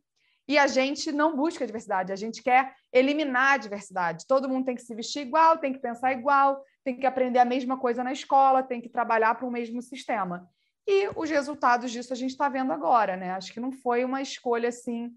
e 0.48 0.56
a 0.56 0.66
gente 0.66 1.12
não 1.12 1.36
busca 1.36 1.66
diversidade, 1.66 2.10
a 2.10 2.16
gente 2.16 2.42
quer 2.42 2.74
eliminar 2.90 3.52
a 3.52 3.56
diversidade. 3.58 4.26
Todo 4.26 4.48
mundo 4.48 4.64
tem 4.64 4.74
que 4.74 4.82
se 4.82 4.94
vestir 4.94 5.20
igual, 5.20 5.58
tem 5.58 5.74
que 5.74 5.78
pensar 5.78 6.12
igual, 6.12 6.64
tem 6.82 6.98
que 6.98 7.04
aprender 7.04 7.38
a 7.38 7.44
mesma 7.44 7.76
coisa 7.76 8.02
na 8.02 8.12
escola, 8.12 8.62
tem 8.62 8.80
que 8.80 8.88
trabalhar 8.88 9.34
para 9.34 9.46
o 9.46 9.50
mesmo 9.50 9.82
sistema. 9.82 10.48
E 10.86 11.10
os 11.14 11.28
resultados 11.28 11.92
disso 11.92 12.14
a 12.14 12.16
gente 12.16 12.30
está 12.30 12.48
vendo 12.48 12.72
agora, 12.72 13.14
né? 13.14 13.32
Acho 13.32 13.52
que 13.52 13.60
não 13.60 13.70
foi 13.70 14.06
uma 14.06 14.22
escolha 14.22 14.70
assim 14.70 15.10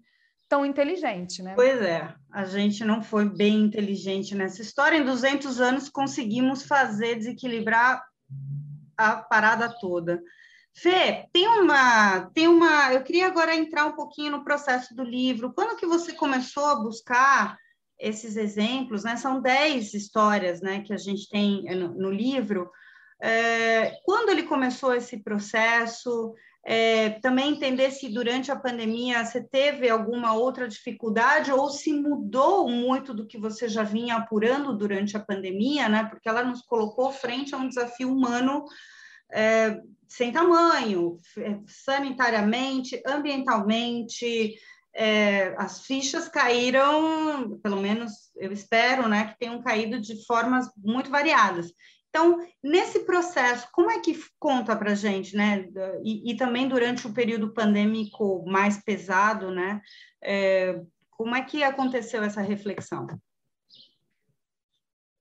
tão 0.50 0.66
inteligente, 0.66 1.42
né? 1.42 1.54
Pois 1.54 1.80
é, 1.80 2.14
a 2.30 2.44
gente 2.44 2.84
não 2.84 3.02
foi 3.02 3.26
bem 3.26 3.62
inteligente 3.62 4.34
nessa 4.34 4.60
história. 4.60 4.98
Em 4.98 5.04
200 5.04 5.62
anos 5.62 5.88
conseguimos 5.88 6.64
fazer 6.64 7.14
desequilibrar 7.14 8.04
a 8.98 9.16
parada 9.16 9.74
toda. 9.80 10.22
Fê, 10.74 11.28
tem 11.32 11.46
uma, 11.46 12.30
tem 12.32 12.48
uma, 12.48 12.92
eu 12.92 13.02
queria 13.02 13.26
agora 13.26 13.54
entrar 13.54 13.84
um 13.86 13.92
pouquinho 13.92 14.32
no 14.32 14.44
processo 14.44 14.94
do 14.94 15.02
livro. 15.02 15.52
Quando 15.52 15.76
que 15.76 15.86
você 15.86 16.12
começou 16.12 16.64
a 16.64 16.76
buscar 16.76 17.58
esses 17.98 18.36
exemplos, 18.36 19.04
né? 19.04 19.16
São 19.16 19.40
dez 19.40 19.94
histórias, 19.94 20.60
né, 20.60 20.80
que 20.80 20.92
a 20.92 20.96
gente 20.96 21.28
tem 21.28 21.62
no, 21.76 21.94
no 21.94 22.10
livro. 22.10 22.70
É, 23.22 23.92
quando 24.04 24.30
ele 24.30 24.42
começou 24.42 24.94
esse 24.94 25.22
processo? 25.22 26.34
é, 26.64 27.10
também 27.20 27.50
entender 27.50 27.90
se 27.90 28.08
durante 28.08 28.50
a 28.52 28.56
pandemia 28.56 29.24
você 29.24 29.42
teve 29.42 29.88
alguma 29.88 30.32
outra 30.32 30.68
dificuldade 30.68 31.50
ou 31.50 31.68
se 31.70 31.92
mudou 31.92 32.68
muito 32.68 33.12
do 33.12 33.26
que 33.26 33.36
você 33.36 33.68
já 33.68 33.82
vinha 33.82 34.16
apurando 34.16 34.76
durante 34.76 35.16
a 35.16 35.20
pandemia, 35.20 35.88
né? 35.88 36.04
Porque 36.04 36.28
ela 36.28 36.44
nos 36.44 36.62
colocou 36.62 37.10
frente 37.10 37.52
a 37.52 37.58
um 37.58 37.68
desafio 37.68 38.12
humano 38.12 38.64
é, 39.32 39.80
sem 40.08 40.30
tamanho, 40.30 41.18
sanitariamente, 41.66 43.02
ambientalmente. 43.06 44.54
É, 44.94 45.54
as 45.56 45.86
fichas 45.86 46.28
caíram, 46.28 47.58
pelo 47.62 47.80
menos 47.80 48.30
eu 48.36 48.52
espero, 48.52 49.08
né, 49.08 49.28
que 49.28 49.38
tenham 49.38 49.62
caído 49.62 49.98
de 49.98 50.22
formas 50.26 50.68
muito 50.76 51.10
variadas. 51.10 51.72
Então, 52.10 52.46
nesse 52.62 53.06
processo, 53.06 53.66
como 53.72 53.90
é 53.90 53.98
que 54.00 54.20
conta 54.38 54.76
para 54.76 54.94
gente, 54.94 55.34
né? 55.34 55.66
E, 56.04 56.30
e, 56.30 56.36
também 56.36 56.68
durante 56.68 57.06
o 57.06 57.14
período 57.14 57.54
pandêmico 57.54 58.44
mais 58.46 58.84
pesado, 58.84 59.50
né? 59.50 59.80
É, 60.22 60.78
como 61.10 61.34
é 61.34 61.42
que 61.42 61.62
aconteceu 61.62 62.22
essa 62.22 62.42
reflexão? 62.42 63.06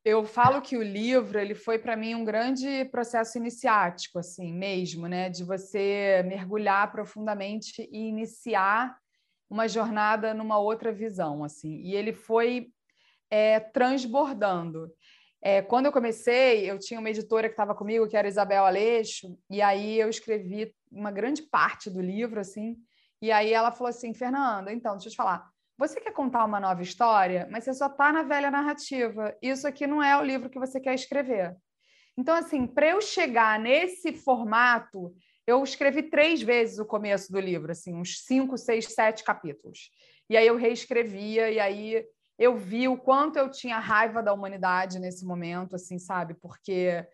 Eu 0.04 0.26
falo 0.26 0.62
que 0.62 0.76
o 0.76 0.82
livro 0.82 1.40
ele 1.40 1.54
foi 1.54 1.78
para 1.78 1.96
mim 1.96 2.16
um 2.16 2.26
grande 2.26 2.86
processo 2.86 3.38
iniciático, 3.38 4.18
assim 4.18 4.52
mesmo, 4.52 5.08
né? 5.08 5.30
De 5.30 5.44
você 5.44 6.24
mergulhar 6.26 6.92
profundamente 6.92 7.88
e 7.92 8.08
iniciar 8.08 8.98
uma 9.48 9.68
jornada 9.68 10.34
numa 10.34 10.58
outra 10.58 10.92
visão, 10.92 11.44
assim. 11.44 11.82
E 11.82 11.94
ele 11.94 12.14
foi 12.14 12.72
é, 13.30 13.60
transbordando. 13.60 14.92
É, 15.42 15.62
quando 15.62 15.88
eu 15.88 15.92
comecei, 15.92 16.70
eu 16.70 16.80
tinha 16.80 17.00
uma 17.00 17.10
editora 17.10 17.48
que 17.48 17.54
estava 17.54 17.76
comigo, 17.76 18.08
que 18.08 18.18
era 18.18 18.28
Isabel 18.28 18.66
Aleixo, 18.66 19.38
e 19.50 19.62
aí 19.62 20.00
eu 20.00 20.10
escrevi 20.10 20.74
uma 20.92 21.12
grande 21.12 21.42
parte 21.44 21.90
do 21.90 22.02
livro, 22.02 22.40
assim, 22.40 22.78
e 23.22 23.32
aí 23.32 23.52
ela 23.52 23.72
falou 23.72 23.90
assim, 23.90 24.14
Fernanda, 24.14 24.72
então, 24.72 24.94
deixa 24.94 25.08
eu 25.08 25.12
te 25.12 25.16
falar, 25.16 25.50
você 25.78 26.00
quer 26.00 26.14
contar 26.14 26.46
uma 26.46 26.60
nova 26.60 26.82
história, 26.82 27.48
mas 27.52 27.64
você 27.64 27.74
só 27.74 27.88
está 27.88 28.12
na 28.12 28.24
velha 28.24 28.52
narrativa. 28.52 29.36
Isso 29.42 29.68
aqui 29.68 29.88
não 29.88 30.02
é 30.02 30.18
o 30.18 30.24
livro 30.24 30.50
que 30.50 30.60
você 30.60 30.80
quer 30.80 30.94
escrever. 30.94 31.56
Então, 32.18 32.36
assim, 32.36 32.68
para 32.68 32.90
eu 32.90 33.02
chegar 33.02 33.60
nesse 33.60 34.14
formato, 34.14 35.14
eu 35.48 35.64
escrevi 35.64 36.04
três 36.04 36.42
vezes 36.42 36.78
o 36.78 36.86
começo 36.86 37.32
do 37.32 37.40
livro, 37.40 37.72
assim, 37.72 37.96
uns 37.96 38.24
cinco, 38.24 38.58
seis, 38.58 38.94
sete 38.94 39.24
capítulos. 39.24 39.90
E 40.30 40.38
aí 40.38 40.46
eu 40.46 40.56
reescrevia, 40.56 41.50
e 41.50 41.60
aí 41.60 42.06
eu 42.38 42.56
vi 42.56 42.88
o 42.88 42.98
quanto 42.98 43.38
eu 43.38 43.50
tinha 43.50 43.80
raiva 43.80 44.22
da 44.22 44.34
humanidade 44.34 45.00
nesse 45.00 45.26
momento, 45.26 45.76
assim, 45.76 45.98
sabe? 46.00 46.36
Porque 46.36 47.06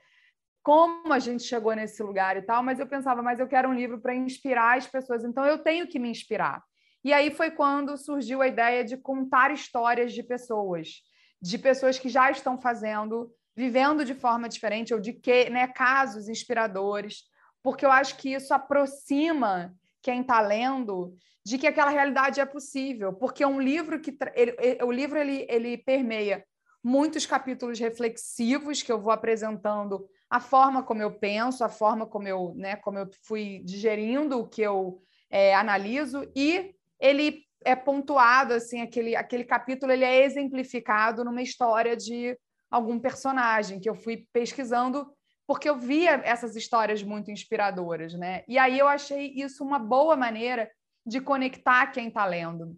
como 0.64 1.14
a 1.14 1.20
gente 1.20 1.44
chegou 1.44 1.74
nesse 1.74 2.04
lugar 2.04 2.36
e 2.36 2.42
tal, 2.42 2.62
mas 2.62 2.80
eu 2.80 2.88
pensava, 2.88 3.22
mas 3.22 3.40
eu 3.40 3.48
quero 3.48 3.70
um 3.70 3.74
livro 3.74 4.02
para 4.02 4.14
inspirar 4.14 4.78
as 4.78 4.86
pessoas, 4.86 5.24
então 5.24 5.46
eu 5.46 5.60
tenho 5.60 5.88
que 5.88 5.98
me 5.98 6.10
inspirar. 6.10 6.62
E 7.08 7.14
aí 7.14 7.32
foi 7.32 7.50
quando 7.50 7.96
surgiu 7.96 8.42
a 8.42 8.50
ideia 8.50 8.84
de 8.84 8.98
contar 8.98 9.50
histórias 9.50 10.12
de 10.12 10.22
pessoas, 10.22 11.04
de 11.42 11.58
pessoas 11.58 11.98
que 11.98 12.10
já 12.10 12.30
estão 12.30 12.60
fazendo, 12.60 13.32
vivendo 13.56 14.04
de 14.04 14.14
forma 14.14 14.50
diferente, 14.50 14.94
ou 14.94 15.00
de 15.00 15.14
que, 15.14 15.50
né, 15.50 15.70
casos 15.70 16.28
inspiradores, 16.28 17.24
porque 17.64 17.86
eu 17.86 17.92
acho 17.94 18.18
que 18.18 18.34
isso 18.34 18.54
aproxima 18.54 19.74
quem 20.02 20.20
está 20.20 20.42
lendo 20.42 21.16
de 21.46 21.58
que 21.58 21.66
aquela 21.66 21.92
realidade 21.92 22.42
é 22.42 22.46
possível, 22.46 23.14
porque 23.14 23.42
é 23.42 23.48
um 23.48 23.62
livro 23.62 24.02
que 24.02 24.14
ele, 24.36 24.84
o 24.84 24.92
livro 24.92 25.18
ele, 25.18 25.48
ele 25.50 25.78
permeia 25.78 26.44
muitos 26.84 27.26
capítulos 27.26 27.80
reflexivos 27.80 28.84
que 28.84 28.92
eu 28.92 29.00
vou 29.00 29.14
apresentando 29.14 30.06
a 30.30 30.42
forma 30.42 30.84
como 30.84 31.02
eu 31.02 31.18
penso, 31.18 31.64
a 31.64 31.70
forma 31.70 32.06
como 32.06 32.28
eu, 32.28 32.54
né, 32.58 32.76
como 32.76 32.98
eu 32.98 33.10
fui 33.24 33.62
digerindo 33.64 34.38
o 34.40 34.46
que 34.46 34.62
eu 34.62 35.02
é, 35.30 35.56
analiso 35.56 36.30
e 36.36 36.76
ele 37.00 37.44
é 37.66 37.75
pontuado 37.75 38.54
assim 38.54 38.82
aquele 38.82 39.16
aquele 39.16 39.44
capítulo 39.44 39.92
ele 39.92 40.06
é 40.06 40.24
exemplificado 40.24 41.24
numa 41.24 41.42
história 41.42 41.96
de 41.96 42.38
algum 42.70 43.00
personagem 43.00 43.80
que 43.80 43.89
eu 43.89 43.96
fui 43.96 44.27
pesquisando 44.32 45.08
porque 45.48 45.70
eu 45.70 45.77
via 45.77 46.22
essas 46.25 46.58
histórias 46.58 47.01
muito 47.01 47.32
inspiradoras, 47.32 48.13
né? 48.13 48.44
E 48.50 48.58
aí 48.58 48.77
eu 48.77 48.88
achei 48.88 49.32
isso 49.34 49.63
uma 49.63 49.80
boa 49.80 50.18
maneira 50.18 50.70
de 51.06 51.22
conectar 51.22 51.88
quem 51.88 52.10
está 52.10 52.25
lendo. 52.25 52.77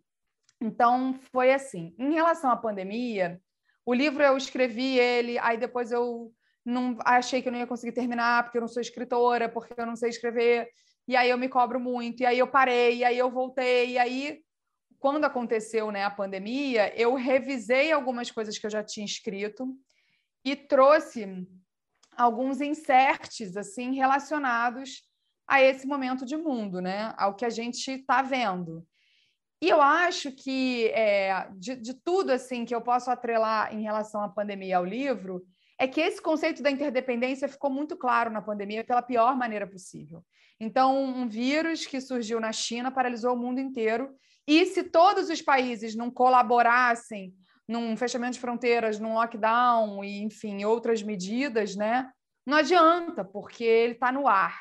Então, 0.62 1.20
foi 1.32 1.52
assim. 1.52 1.96
Em 1.98 2.14
relação 2.14 2.52
à 2.52 2.56
pandemia, 2.56 3.42
o 3.84 3.94
livro 3.94 4.22
eu 4.22 4.38
escrevi 4.38 5.00
ele, 5.00 5.40
aí 5.40 5.58
depois 5.58 5.92
eu 5.92 6.32
não 6.64 6.96
achei 7.04 7.42
que 7.42 7.48
eu 7.48 7.52
não 7.52 7.60
ia 7.60 7.66
conseguir 7.66 7.94
terminar 7.94 8.44
porque 8.44 8.60
eu 8.60 8.62
não 8.62 8.68
sou 8.68 8.82
escritora, 8.82 9.50
porque 9.50 9.74
eu 9.76 9.86
não 9.86 9.96
sei 9.96 10.10
escrever, 10.10 10.70
e 11.10 11.16
aí 11.16 11.30
eu 11.30 11.38
me 11.38 11.50
cobro 11.50 11.80
muito, 11.80 12.22
e 12.22 12.26
aí 12.26 12.38
eu 12.38 12.48
parei, 12.48 12.98
e 12.98 13.04
aí 13.04 13.18
eu 13.18 13.32
voltei, 13.32 13.94
e 13.94 13.98
aí 13.98 14.42
quando 15.00 15.26
aconteceu, 15.26 15.92
né, 15.92 16.04
a 16.04 16.12
pandemia, 16.12 16.94
eu 16.96 17.16
revisei 17.16 17.92
algumas 17.92 18.30
coisas 18.30 18.58
que 18.60 18.66
eu 18.66 18.70
já 18.70 18.84
tinha 18.84 19.06
escrito 19.06 19.68
e 20.46 20.56
trouxe 20.56 21.48
alguns 22.16 22.62
inserts 22.62 23.58
assim 23.58 23.96
relacionados 23.96 25.02
a 25.48 25.62
esse 25.64 25.88
momento 25.88 26.26
de 26.26 26.38
mundo, 26.38 26.80
né? 26.80 27.12
ao 27.18 27.36
que 27.36 27.44
a 27.44 27.50
gente 27.50 27.90
está 27.90 28.22
vendo. 28.22 28.86
E 29.62 29.68
eu 29.68 29.82
acho 29.82 30.32
que 30.32 30.90
é, 30.90 31.50
de, 31.56 31.76
de, 31.76 31.94
tudo 31.94 32.32
assim 32.32 32.66
que 32.66 32.76
eu 32.76 32.82
posso 32.82 33.10
atrelar 33.10 33.74
em 33.74 33.82
relação 33.82 34.22
à 34.22 34.30
pandemia 34.30 34.78
ao 34.78 34.86
livro, 34.86 35.44
é 35.78 35.88
que 35.88 36.00
esse 36.00 36.22
conceito 36.22 36.62
da 36.62 36.70
interdependência 36.70 37.48
ficou 37.48 37.70
muito 37.70 37.98
claro 37.98 38.30
na 38.30 38.42
pandemia 38.42 38.84
pela 38.84 39.02
pior 39.02 39.36
maneira 39.36 39.66
possível. 39.66 40.24
Então, 40.60 41.02
um 41.02 41.28
vírus 41.28 41.86
que 41.86 42.02
surgiu 42.02 42.40
na 42.40 42.52
China 42.52 42.92
paralisou 42.92 43.34
o 43.34 43.40
mundo 43.40 43.60
inteiro, 43.60 44.14
e 44.48 44.66
se 44.66 44.84
todos 44.84 45.30
os 45.30 45.42
países 45.42 45.96
não 45.96 46.10
colaborassem 46.10 47.34
num 47.68 47.96
fechamento 47.96 48.34
de 48.34 48.40
fronteiras, 48.40 49.00
num 49.00 49.14
lockdown 49.14 50.04
e, 50.04 50.24
enfim, 50.24 50.66
outras 50.66 51.04
medidas, 51.04 51.76
né? 51.76 52.12
Não 52.46 52.58
adianta, 52.58 53.24
porque 53.24 53.64
ele 53.64 53.94
está 53.94 54.12
no 54.12 54.28
ar. 54.28 54.60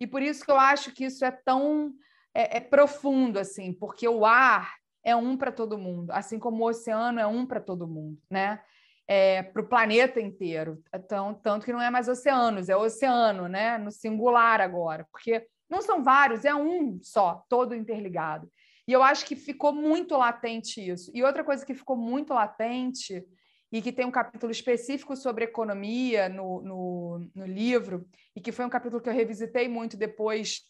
E 0.00 0.06
por 0.06 0.22
isso 0.22 0.44
que 0.44 0.50
eu 0.50 0.58
acho 0.58 0.92
que 0.92 1.04
isso 1.04 1.24
é 1.24 1.30
tão 1.30 1.92
é, 2.32 2.58
é 2.58 2.60
profundo, 2.60 3.38
assim, 3.38 3.72
porque 3.72 4.06
o 4.06 4.24
ar 4.24 4.74
é 5.02 5.16
um 5.16 5.36
para 5.36 5.50
todo 5.50 5.78
mundo, 5.78 6.10
assim 6.12 6.38
como 6.38 6.62
o 6.62 6.68
oceano 6.68 7.18
é 7.18 7.26
um 7.26 7.44
para 7.46 7.60
todo 7.60 7.88
mundo, 7.88 8.20
né? 8.30 8.60
É, 9.08 9.42
para 9.42 9.62
o 9.62 9.68
planeta 9.68 10.20
inteiro. 10.20 10.82
Então, 10.92 11.32
tanto 11.34 11.64
que 11.64 11.72
não 11.72 11.80
é 11.80 11.90
mais 11.90 12.08
oceanos, 12.08 12.68
é 12.68 12.76
oceano, 12.76 13.46
né? 13.46 13.78
No 13.78 13.92
singular 13.92 14.60
agora, 14.60 15.06
porque 15.12 15.46
não 15.70 15.80
são 15.80 16.02
vários, 16.02 16.44
é 16.44 16.54
um 16.54 16.98
só, 17.02 17.44
todo 17.48 17.74
interligado. 17.74 18.50
E 18.88 18.92
eu 18.92 19.02
acho 19.02 19.24
que 19.24 19.36
ficou 19.36 19.72
muito 19.72 20.16
latente 20.16 20.80
isso. 20.80 21.10
E 21.14 21.22
outra 21.22 21.44
coisa 21.44 21.64
que 21.64 21.74
ficou 21.74 21.96
muito 21.96 22.32
latente, 22.32 23.24
e 23.72 23.82
que 23.82 23.92
tem 23.92 24.06
um 24.06 24.10
capítulo 24.10 24.52
específico 24.52 25.16
sobre 25.16 25.44
economia 25.44 26.28
no, 26.28 26.62
no, 26.62 27.30
no 27.34 27.46
livro, 27.46 28.06
e 28.34 28.40
que 28.40 28.52
foi 28.52 28.64
um 28.64 28.70
capítulo 28.70 29.02
que 29.02 29.08
eu 29.08 29.14
revisitei 29.14 29.68
muito 29.68 29.96
depois 29.96 30.62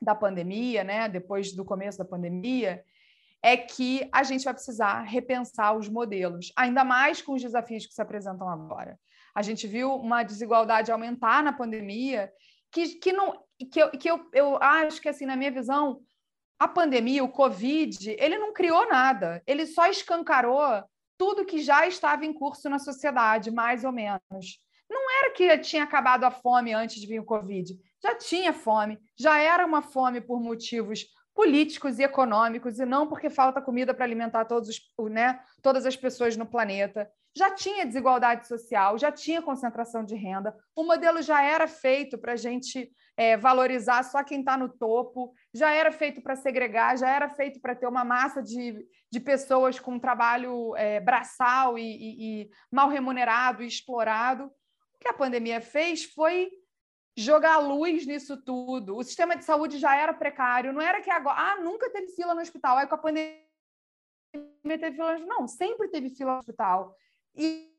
da 0.00 0.14
pandemia, 0.14 0.84
né? 0.84 1.08
depois 1.08 1.52
do 1.52 1.64
começo 1.64 1.98
da 1.98 2.04
pandemia, 2.04 2.84
é 3.42 3.56
que 3.56 4.08
a 4.12 4.22
gente 4.22 4.44
vai 4.44 4.54
precisar 4.54 5.02
repensar 5.02 5.76
os 5.76 5.88
modelos, 5.88 6.52
ainda 6.56 6.84
mais 6.84 7.22
com 7.22 7.34
os 7.34 7.42
desafios 7.42 7.86
que 7.86 7.94
se 7.94 8.02
apresentam 8.02 8.48
agora. 8.48 8.98
A 9.34 9.42
gente 9.42 9.66
viu 9.66 9.94
uma 9.94 10.22
desigualdade 10.22 10.90
aumentar 10.90 11.42
na 11.42 11.52
pandemia, 11.52 12.32
que, 12.72 12.96
que, 12.96 13.12
não, 13.12 13.38
que, 13.70 13.80
eu, 13.80 13.90
que 13.90 14.10
eu, 14.10 14.28
eu 14.32 14.56
acho 14.56 15.00
que, 15.00 15.08
assim, 15.08 15.26
na 15.26 15.36
minha 15.36 15.50
visão, 15.50 16.00
a 16.58 16.66
pandemia, 16.66 17.22
o 17.22 17.28
Covid, 17.28 18.16
ele 18.18 18.38
não 18.38 18.52
criou 18.52 18.88
nada, 18.88 19.42
ele 19.46 19.66
só 19.66 19.86
escancarou 19.86 20.82
tudo 21.18 21.44
que 21.44 21.60
já 21.60 21.86
estava 21.86 22.24
em 22.24 22.32
curso 22.32 22.68
na 22.68 22.78
sociedade, 22.78 23.50
mais 23.50 23.84
ou 23.84 23.92
menos. 23.92 24.60
Não 24.88 25.10
era 25.18 25.32
que 25.32 25.58
tinha 25.58 25.82
acabado 25.82 26.24
a 26.24 26.30
fome 26.30 26.72
antes 26.72 27.00
de 27.00 27.06
vir 27.06 27.20
o 27.20 27.24
Covid, 27.24 27.78
já 28.02 28.14
tinha 28.14 28.52
fome, 28.52 28.98
já 29.18 29.38
era 29.38 29.66
uma 29.66 29.82
fome 29.82 30.20
por 30.20 30.40
motivos 30.40 31.06
políticos 31.36 31.98
e 31.98 32.02
econômicos, 32.02 32.78
e 32.78 32.86
não 32.86 33.06
porque 33.06 33.28
falta 33.28 33.60
comida 33.60 33.92
para 33.92 34.06
alimentar 34.06 34.46
todos 34.46 34.70
os, 34.70 35.10
né, 35.10 35.38
todas 35.62 35.84
as 35.84 35.94
pessoas 35.94 36.34
no 36.34 36.46
planeta. 36.46 37.08
Já 37.36 37.50
tinha 37.50 37.84
desigualdade 37.84 38.48
social, 38.48 38.96
já 38.96 39.12
tinha 39.12 39.42
concentração 39.42 40.02
de 40.02 40.14
renda, 40.14 40.56
o 40.74 40.82
modelo 40.82 41.20
já 41.20 41.42
era 41.42 41.68
feito 41.68 42.16
para 42.16 42.32
a 42.32 42.36
gente 42.36 42.90
é, 43.14 43.36
valorizar 43.36 44.02
só 44.02 44.24
quem 44.24 44.40
está 44.40 44.56
no 44.56 44.70
topo, 44.70 45.34
já 45.52 45.70
era 45.74 45.92
feito 45.92 46.22
para 46.22 46.34
segregar, 46.34 46.96
já 46.96 47.10
era 47.10 47.28
feito 47.28 47.60
para 47.60 47.74
ter 47.74 47.86
uma 47.86 48.02
massa 48.02 48.42
de, 48.42 48.86
de 49.12 49.20
pessoas 49.20 49.78
com 49.78 49.98
trabalho 49.98 50.74
é, 50.76 51.00
braçal 51.00 51.78
e, 51.78 51.82
e, 51.82 52.42
e 52.44 52.50
mal 52.72 52.88
remunerado 52.88 53.62
e 53.62 53.66
explorado. 53.66 54.44
O 54.46 54.98
que 54.98 55.08
a 55.08 55.14
pandemia 55.14 55.60
fez 55.60 56.04
foi 56.04 56.50
jogar 57.16 57.58
luz 57.58 58.06
nisso 58.06 58.36
tudo. 58.42 58.96
O 58.96 59.02
sistema 59.02 59.36
de 59.36 59.44
saúde 59.44 59.78
já 59.78 59.96
era 59.96 60.12
precário, 60.12 60.72
não 60.72 60.80
era 60.80 61.00
que 61.00 61.10
agora, 61.10 61.38
ah, 61.38 61.56
nunca 61.56 61.90
teve 61.90 62.08
fila 62.08 62.34
no 62.34 62.40
hospital, 62.40 62.76
aí 62.76 62.86
com 62.86 62.94
a 62.94 62.98
pandemia 62.98 63.40
teve 64.64 64.92
fila, 64.92 65.18
não, 65.18 65.48
sempre 65.48 65.88
teve 65.88 66.10
fila 66.10 66.34
no 66.34 66.38
hospital. 66.38 66.94
E 67.34 67.76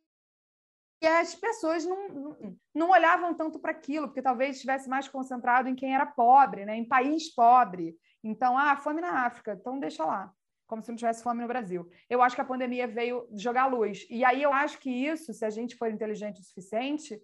e 1.02 1.06
as 1.06 1.36
pessoas 1.36 1.86
não, 1.86 2.36
não 2.74 2.90
olhavam 2.90 3.34
tanto 3.34 3.60
para 3.60 3.72
aquilo, 3.72 4.08
porque 4.08 4.22
talvez 4.22 4.56
estivesse 4.56 4.90
mais 4.90 5.08
concentrado 5.08 5.70
em 5.70 5.76
quem 5.76 5.94
era 5.94 6.06
pobre, 6.06 6.66
né? 6.66 6.76
em 6.76 6.88
país 6.88 7.34
pobre. 7.34 7.96
Então, 8.24 8.58
ah, 8.58 8.76
fome 8.76 9.00
na 9.00 9.26
África, 9.26 9.56
então 9.60 9.80
deixa 9.80 10.04
lá, 10.04 10.34
como 10.66 10.82
se 10.82 10.90
não 10.90 10.96
tivesse 10.96 11.22
fome 11.22 11.42
no 11.42 11.48
Brasil. 11.48 11.88
Eu 12.10 12.22
acho 12.24 12.36
que 12.36 12.42
a 12.42 12.46
pandemia 12.46 12.88
veio 12.88 13.28
jogar 13.36 13.68
luz. 13.68 14.08
E 14.10 14.26
aí 14.26 14.42
eu 14.42 14.52
acho 14.52 14.80
que 14.80 14.90
isso, 14.90 15.34
se 15.34 15.46
a 15.46 15.52
gente 15.52 15.76
for 15.76 15.88
inteligente 15.88 16.42
o 16.42 16.44
suficiente, 16.44 17.22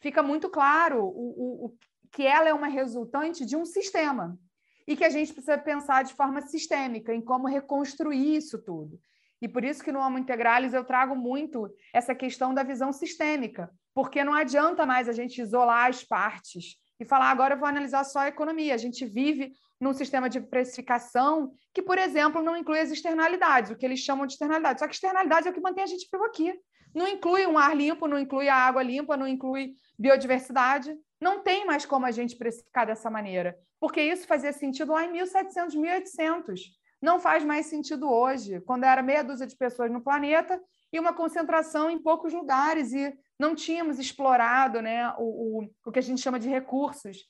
fica 0.00 0.22
muito 0.22 0.48
claro 0.48 1.04
o, 1.04 1.08
o, 1.08 1.66
o 1.66 1.76
que 2.12 2.26
ela 2.26 2.48
é 2.48 2.54
uma 2.54 2.68
resultante 2.68 3.44
de 3.44 3.56
um 3.56 3.64
sistema 3.64 4.38
e 4.86 4.96
que 4.96 5.04
a 5.04 5.10
gente 5.10 5.32
precisa 5.32 5.58
pensar 5.58 6.04
de 6.04 6.14
forma 6.14 6.40
sistêmica 6.42 7.14
em 7.14 7.20
como 7.20 7.48
reconstruir 7.48 8.36
isso 8.36 8.62
tudo. 8.62 8.98
E 9.42 9.48
por 9.48 9.64
isso 9.64 9.82
que 9.82 9.92
no 9.92 10.00
Homo 10.00 10.18
Integralis 10.18 10.72
eu 10.72 10.84
trago 10.84 11.14
muito 11.14 11.68
essa 11.92 12.14
questão 12.14 12.54
da 12.54 12.62
visão 12.62 12.92
sistêmica, 12.92 13.70
porque 13.94 14.24
não 14.24 14.32
adianta 14.32 14.86
mais 14.86 15.08
a 15.08 15.12
gente 15.12 15.40
isolar 15.40 15.88
as 15.88 16.02
partes 16.02 16.76
e 16.98 17.04
falar 17.04 17.30
agora 17.30 17.54
eu 17.54 17.58
vou 17.58 17.68
analisar 17.68 18.04
só 18.04 18.20
a 18.20 18.28
economia. 18.28 18.74
A 18.74 18.78
gente 18.78 19.04
vive 19.04 19.52
num 19.78 19.92
sistema 19.92 20.30
de 20.30 20.40
precificação 20.40 21.52
que, 21.74 21.82
por 21.82 21.98
exemplo, 21.98 22.42
não 22.42 22.56
inclui 22.56 22.80
as 22.80 22.90
externalidades, 22.90 23.70
o 23.70 23.76
que 23.76 23.84
eles 23.84 24.00
chamam 24.00 24.26
de 24.26 24.32
externalidades. 24.32 24.80
Só 24.80 24.88
que 24.88 24.94
externalidades 24.94 25.46
é 25.46 25.50
o 25.50 25.52
que 25.52 25.60
mantém 25.60 25.84
a 25.84 25.88
gente 25.88 26.08
vivo 26.10 26.24
aqui. 26.24 26.54
Não 26.94 27.06
inclui 27.06 27.46
um 27.46 27.58
ar 27.58 27.76
limpo, 27.76 28.08
não 28.08 28.18
inclui 28.18 28.48
a 28.48 28.56
água 28.56 28.82
limpa, 28.82 29.18
não 29.18 29.28
inclui 29.28 29.74
biodiversidade. 29.98 30.96
Não 31.20 31.42
tem 31.42 31.64
mais 31.64 31.86
como 31.86 32.06
a 32.06 32.10
gente 32.10 32.36
precificar 32.36 32.86
dessa 32.86 33.10
maneira, 33.10 33.58
porque 33.80 34.00
isso 34.00 34.26
fazia 34.26 34.52
sentido 34.52 34.92
lá 34.92 35.04
em 35.04 35.12
1700, 35.12 35.74
1800 35.74 36.76
não 37.00 37.20
faz 37.20 37.44
mais 37.44 37.66
sentido 37.66 38.10
hoje, 38.10 38.60
quando 38.62 38.84
era 38.84 39.02
meia 39.02 39.22
dúzia 39.22 39.46
de 39.46 39.56
pessoas 39.56 39.90
no 39.90 40.00
planeta 40.00 40.60
e 40.92 40.98
uma 40.98 41.12
concentração 41.12 41.90
em 41.90 42.02
poucos 42.02 42.32
lugares 42.32 42.92
e 42.92 43.14
não 43.38 43.54
tínhamos 43.54 43.98
explorado 43.98 44.80
né, 44.80 45.08
o, 45.18 45.60
o, 45.60 45.70
o 45.84 45.92
que 45.92 45.98
a 45.98 46.02
gente 46.02 46.20
chama 46.20 46.40
de 46.40 46.48
recursos. 46.48 47.28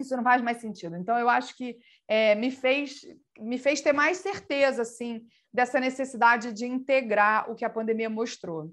Isso 0.00 0.16
não 0.16 0.22
faz 0.22 0.40
mais 0.42 0.58
sentido. 0.58 0.96
Então, 0.96 1.18
eu 1.18 1.28
acho 1.28 1.56
que 1.56 1.76
é, 2.06 2.34
me, 2.34 2.50
fez, 2.50 3.00
me 3.38 3.58
fez 3.58 3.80
ter 3.80 3.92
mais 3.92 4.18
certeza 4.18 4.82
assim, 4.82 5.26
dessa 5.52 5.80
necessidade 5.80 6.52
de 6.52 6.66
integrar 6.66 7.50
o 7.50 7.54
que 7.54 7.64
a 7.64 7.70
pandemia 7.70 8.08
mostrou. 8.08 8.72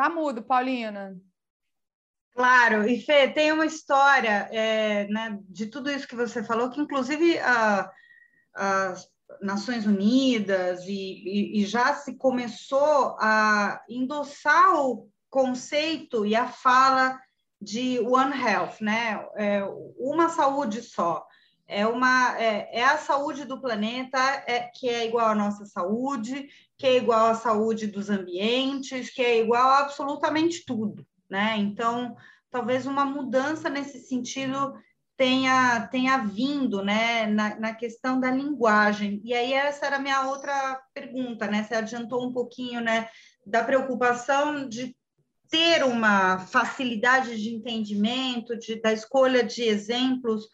Tá 0.00 0.08
mudo, 0.08 0.42
Paulina. 0.42 1.14
Claro, 2.32 2.88
e 2.88 3.02
Fê, 3.02 3.28
tem 3.28 3.52
uma 3.52 3.66
história 3.66 4.48
é, 4.50 5.06
né, 5.08 5.38
de 5.46 5.66
tudo 5.66 5.90
isso 5.90 6.08
que 6.08 6.16
você 6.16 6.42
falou, 6.42 6.70
que 6.70 6.80
inclusive 6.80 7.38
a, 7.38 7.92
as 8.54 9.06
Nações 9.42 9.84
Unidas 9.84 10.86
e, 10.86 10.90
e, 10.90 11.60
e, 11.60 11.66
já 11.66 11.92
se 11.92 12.16
começou 12.16 13.14
a 13.20 13.84
endossar 13.90 14.74
o 14.80 15.06
conceito 15.28 16.24
e 16.24 16.34
a 16.34 16.48
fala 16.48 17.20
de 17.60 18.00
One 18.00 18.32
Health, 18.42 18.80
né? 18.80 19.22
É, 19.36 19.62
uma 19.98 20.30
saúde 20.30 20.80
só. 20.80 21.26
É, 21.70 21.86
uma, 21.86 22.36
é, 22.38 22.80
é 22.80 22.84
a 22.84 22.98
saúde 22.98 23.44
do 23.44 23.60
planeta 23.60 24.18
é, 24.46 24.70
que 24.74 24.88
é 24.88 25.06
igual 25.06 25.28
à 25.28 25.34
nossa 25.34 25.64
saúde, 25.64 26.48
que 26.76 26.86
é 26.86 26.96
igual 26.96 27.26
à 27.26 27.34
saúde 27.34 27.86
dos 27.86 28.10
ambientes, 28.10 29.10
que 29.10 29.22
é 29.22 29.38
igual 29.38 29.68
a 29.68 29.78
absolutamente 29.80 30.64
tudo 30.66 31.06
né? 31.30 31.56
Então, 31.56 32.16
talvez 32.50 32.84
uma 32.84 33.04
mudança 33.04 33.70
nesse 33.70 34.00
sentido 34.00 34.74
tenha, 35.16 35.86
tenha 35.88 36.18
vindo, 36.18 36.82
né, 36.82 37.26
na, 37.26 37.54
na 37.60 37.74
questão 37.74 38.18
da 38.18 38.30
linguagem. 38.30 39.20
E 39.22 39.32
aí 39.32 39.52
essa 39.52 39.86
era 39.86 39.96
a 39.96 40.00
minha 40.00 40.26
outra 40.26 40.80
pergunta, 40.92 41.46
né? 41.46 41.62
Você 41.62 41.74
adiantou 41.74 42.26
um 42.26 42.32
pouquinho, 42.32 42.80
né, 42.80 43.08
da 43.46 43.62
preocupação 43.62 44.68
de 44.68 44.96
ter 45.48 45.84
uma 45.84 46.38
facilidade 46.38 47.40
de 47.40 47.54
entendimento, 47.54 48.56
de, 48.58 48.80
da 48.80 48.92
escolha 48.92 49.44
de 49.44 49.62
exemplos 49.62 50.48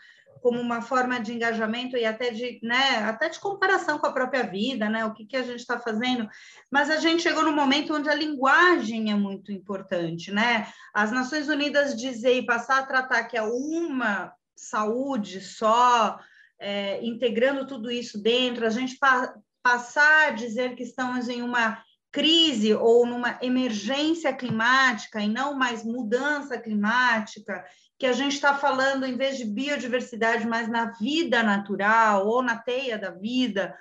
como 0.47 0.61
uma 0.61 0.81
forma 0.81 1.19
de 1.19 1.33
engajamento 1.33 1.97
e 1.97 2.05
até 2.05 2.31
de, 2.31 2.61
né, 2.63 2.99
até 2.99 3.29
de 3.29 3.41
comparação 3.41 3.99
com 3.99 4.07
a 4.07 4.13
própria 4.13 4.45
vida, 4.45 4.89
né, 4.89 5.05
o 5.05 5.13
que, 5.13 5.27
que 5.27 5.37
a 5.37 5.43
gente 5.43 5.59
está 5.59 5.77
fazendo, 5.77 6.29
mas 6.71 6.89
a 6.89 6.99
gente 6.99 7.25
chegou 7.25 7.43
no 7.43 7.51
momento 7.51 7.93
onde 7.93 8.09
a 8.09 8.15
linguagem 8.15 9.11
é 9.11 9.17
muito 9.17 9.51
importante, 9.51 10.31
né, 10.31 10.69
as 10.95 11.11
Nações 11.11 11.49
Unidas 11.49 11.97
dizer 11.97 12.35
e 12.35 12.47
passar 12.47 12.79
a 12.79 12.87
tratar 12.87 13.25
que 13.25 13.37
é 13.37 13.43
uma 13.43 14.33
saúde 14.55 15.41
só, 15.41 16.17
é, 16.61 17.05
integrando 17.05 17.67
tudo 17.67 17.91
isso 17.91 18.23
dentro, 18.23 18.65
a 18.65 18.71
gente 18.71 18.97
pa 19.01 19.35
passar 19.65 20.29
a 20.29 20.31
dizer 20.31 20.77
que 20.77 20.85
estamos 20.85 21.29
em 21.29 21.43
uma 21.43 21.83
crise 22.13 22.73
ou 22.73 23.05
numa 23.05 23.37
emergência 23.43 24.33
climática 24.33 25.21
e 25.21 25.29
não 25.29 25.59
mais 25.59 25.85
mudança 25.85 26.57
climática, 26.57 27.65
que 27.99 28.07
a 28.07 28.13
gente 28.13 28.35
está 28.35 28.55
falando, 28.55 29.07
em 29.07 29.17
vez 29.17 29.39
de 29.39 29.45
biodiversidade, 29.45 30.47
mais 30.47 30.69
na 30.69 30.93
vida 30.93 31.43
natural 31.43 32.27
ou 32.27 32.43
na 32.43 32.57
teia 32.57 32.99
da 32.99 33.11
vida, 33.11 33.77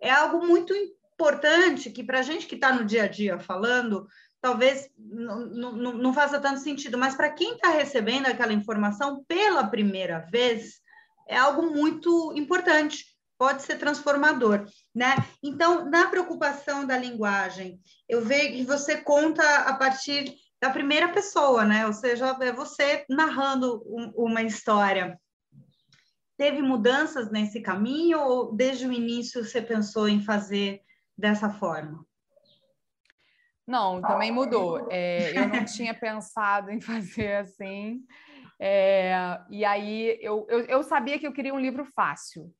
é 0.00 0.10
algo 0.10 0.44
muito 0.46 0.74
importante 0.74 1.90
que, 1.90 2.02
para 2.02 2.20
a 2.20 2.22
gente 2.22 2.46
que 2.46 2.54
está 2.56 2.72
no 2.72 2.84
dia 2.84 3.04
a 3.04 3.08
dia 3.08 3.38
falando, 3.38 4.08
talvez 4.40 4.90
não, 4.96 5.72
não 5.72 6.14
faça 6.14 6.40
tanto 6.40 6.60
sentido, 6.60 6.98
mas 6.98 7.14
para 7.14 7.30
quem 7.30 7.54
está 7.54 7.70
recebendo 7.70 8.26
aquela 8.26 8.52
informação 8.52 9.22
pela 9.28 9.66
primeira 9.66 10.20
vez, 10.30 10.80
é 11.28 11.36
algo 11.36 11.70
muito 11.70 12.32
importante, 12.34 13.04
pode 13.38 13.62
ser 13.62 13.78
transformador, 13.78 14.66
né? 14.94 15.14
Então, 15.42 15.88
na 15.88 16.08
preocupação 16.08 16.86
da 16.86 16.96
linguagem, 16.96 17.80
eu 18.08 18.24
vejo 18.24 18.52
que 18.54 18.64
você 18.64 18.96
conta 18.96 19.42
a 19.60 19.74
partir 19.74 20.34
da 20.60 20.70
primeira 20.70 21.08
pessoa, 21.08 21.64
né? 21.64 21.86
Ou 21.86 21.92
seja, 21.92 22.36
é 22.40 22.52
você 22.52 23.04
narrando 23.08 23.82
um, 23.86 24.12
uma 24.26 24.42
história. 24.42 25.18
teve 26.36 26.60
mudanças 26.62 27.30
nesse 27.30 27.60
caminho 27.60 28.20
ou 28.20 28.54
desde 28.54 28.86
o 28.86 28.92
início 28.92 29.44
você 29.44 29.62
pensou 29.62 30.08
em 30.08 30.22
fazer 30.22 30.82
dessa 31.16 31.50
forma? 31.50 32.04
Não, 33.66 34.02
também 34.02 34.32
mudou. 34.32 34.88
É, 34.90 35.38
eu 35.38 35.48
não 35.48 35.64
tinha 35.64 35.94
pensado 35.94 36.70
em 36.70 36.80
fazer 36.82 37.36
assim. 37.36 38.04
É, 38.58 39.14
e 39.48 39.64
aí 39.64 40.18
eu, 40.20 40.46
eu, 40.50 40.60
eu, 40.66 40.82
sabia 40.82 41.18
que 41.18 41.26
eu 41.26 41.32
queria 41.32 41.54
um 41.54 41.60
livro 41.60 41.84
fácil, 41.94 42.52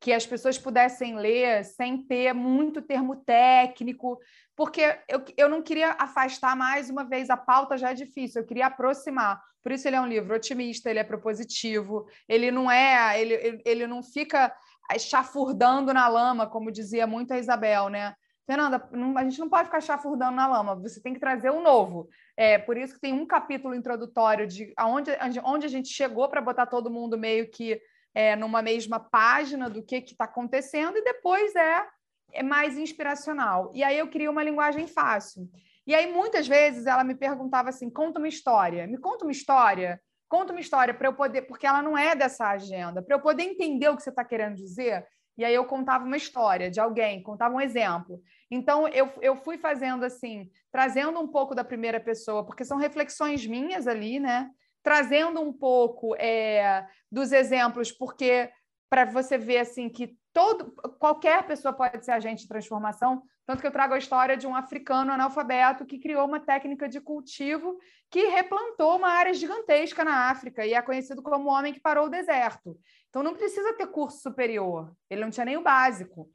que 0.00 0.12
as 0.12 0.26
pessoas 0.26 0.58
pudessem 0.58 1.16
ler 1.16 1.64
sem 1.64 2.02
ter 2.02 2.32
muito 2.32 2.82
termo 2.82 3.16
técnico, 3.16 4.18
porque 4.54 4.98
eu, 5.08 5.24
eu 5.36 5.48
não 5.48 5.62
queria 5.62 5.92
afastar 5.98 6.54
mais 6.54 6.90
uma 6.90 7.04
vez, 7.04 7.30
a 7.30 7.36
pauta 7.36 7.76
já 7.76 7.90
é 7.90 7.94
difícil, 7.94 8.40
eu 8.40 8.46
queria 8.46 8.66
aproximar. 8.66 9.42
Por 9.62 9.72
isso 9.72 9.88
ele 9.88 9.96
é 9.96 10.00
um 10.00 10.06
livro 10.06 10.34
otimista, 10.34 10.88
ele 10.88 11.00
é 11.00 11.04
propositivo, 11.04 12.06
ele 12.28 12.50
não 12.50 12.70
é, 12.70 13.20
ele, 13.20 13.60
ele, 13.64 13.86
não 13.86 14.02
fica 14.02 14.54
chafurdando 14.98 15.92
na 15.92 16.06
lama, 16.06 16.46
como 16.46 16.70
dizia 16.70 17.06
muito 17.06 17.32
a 17.34 17.38
Isabel, 17.38 17.88
né? 17.88 18.14
Fernanda, 18.46 18.88
a 19.16 19.24
gente 19.24 19.40
não 19.40 19.48
pode 19.48 19.64
ficar 19.64 19.80
chafurdando 19.80 20.36
na 20.36 20.46
lama, 20.46 20.76
você 20.76 21.02
tem 21.02 21.12
que 21.12 21.18
trazer 21.18 21.50
um 21.50 21.60
novo. 21.60 22.08
É, 22.36 22.58
por 22.58 22.76
isso 22.76 22.94
que 22.94 23.00
tem 23.00 23.12
um 23.12 23.26
capítulo 23.26 23.74
introdutório 23.74 24.46
de 24.46 24.72
aonde, 24.76 25.10
onde 25.42 25.66
a 25.66 25.68
gente 25.68 25.88
chegou 25.88 26.28
para 26.28 26.40
botar 26.40 26.66
todo 26.66 26.88
mundo 26.88 27.18
meio 27.18 27.50
que 27.50 27.80
é, 28.16 28.34
numa 28.34 28.62
mesma 28.62 28.98
página 28.98 29.68
do 29.68 29.82
que 29.82 29.96
está 29.96 30.24
acontecendo, 30.24 30.96
e 30.96 31.04
depois 31.04 31.54
é, 31.54 31.86
é 32.32 32.42
mais 32.42 32.78
inspiracional. 32.78 33.70
E 33.74 33.84
aí 33.84 33.98
eu 33.98 34.08
queria 34.08 34.30
uma 34.30 34.42
linguagem 34.42 34.86
fácil. 34.86 35.46
E 35.86 35.94
aí, 35.94 36.10
muitas 36.10 36.48
vezes, 36.48 36.86
ela 36.86 37.04
me 37.04 37.14
perguntava 37.14 37.68
assim: 37.68 37.90
conta 37.90 38.18
uma 38.18 38.26
história, 38.26 38.86
me 38.86 38.96
conta 38.96 39.26
uma 39.26 39.32
história, 39.32 40.00
conta 40.30 40.54
uma 40.54 40.62
história 40.62 40.94
para 40.94 41.08
eu 41.08 41.12
poder, 41.12 41.42
porque 41.42 41.66
ela 41.66 41.82
não 41.82 41.96
é 41.96 42.16
dessa 42.16 42.48
agenda, 42.48 43.02
para 43.02 43.14
eu 43.14 43.20
poder 43.20 43.42
entender 43.42 43.90
o 43.90 43.96
que 43.96 44.02
você 44.02 44.08
está 44.08 44.24
querendo 44.24 44.54
dizer. 44.54 45.06
E 45.36 45.44
aí 45.44 45.54
eu 45.54 45.66
contava 45.66 46.02
uma 46.02 46.16
história 46.16 46.70
de 46.70 46.80
alguém, 46.80 47.22
contava 47.22 47.54
um 47.54 47.60
exemplo. 47.60 48.22
Então 48.50 48.88
eu, 48.88 49.12
eu 49.20 49.36
fui 49.36 49.58
fazendo 49.58 50.06
assim, 50.06 50.50
trazendo 50.72 51.20
um 51.20 51.28
pouco 51.28 51.54
da 51.54 51.62
primeira 51.62 52.00
pessoa, 52.00 52.46
porque 52.46 52.64
são 52.64 52.78
reflexões 52.78 53.46
minhas 53.46 53.86
ali, 53.86 54.18
né? 54.18 54.48
Trazendo 54.86 55.40
um 55.40 55.52
pouco 55.52 56.14
é, 56.14 56.86
dos 57.10 57.32
exemplos, 57.32 57.90
porque 57.90 58.48
para 58.88 59.04
você 59.04 59.36
ver 59.36 59.58
assim 59.58 59.88
que 59.88 60.16
todo 60.32 60.72
qualquer 61.00 61.44
pessoa 61.44 61.74
pode 61.74 62.04
ser 62.04 62.12
agente 62.12 62.42
de 62.42 62.48
transformação, 62.48 63.20
tanto 63.44 63.60
que 63.60 63.66
eu 63.66 63.72
trago 63.72 63.94
a 63.94 63.98
história 63.98 64.36
de 64.36 64.46
um 64.46 64.54
africano 64.54 65.10
analfabeto 65.10 65.84
que 65.84 65.98
criou 65.98 66.24
uma 66.24 66.38
técnica 66.38 66.88
de 66.88 67.00
cultivo 67.00 67.76
que 68.08 68.28
replantou 68.28 68.96
uma 68.96 69.08
área 69.08 69.34
gigantesca 69.34 70.04
na 70.04 70.30
África 70.30 70.64
e 70.64 70.72
é 70.72 70.80
conhecido 70.80 71.20
como 71.20 71.48
o 71.48 71.52
homem 71.52 71.74
que 71.74 71.80
parou 71.80 72.06
o 72.06 72.08
deserto. 72.08 72.78
Então 73.08 73.24
não 73.24 73.34
precisa 73.34 73.72
ter 73.72 73.88
curso 73.88 74.20
superior, 74.20 74.94
ele 75.10 75.22
não 75.22 75.30
tinha 75.30 75.46
nem 75.46 75.56
o 75.56 75.64
básico, 75.64 76.30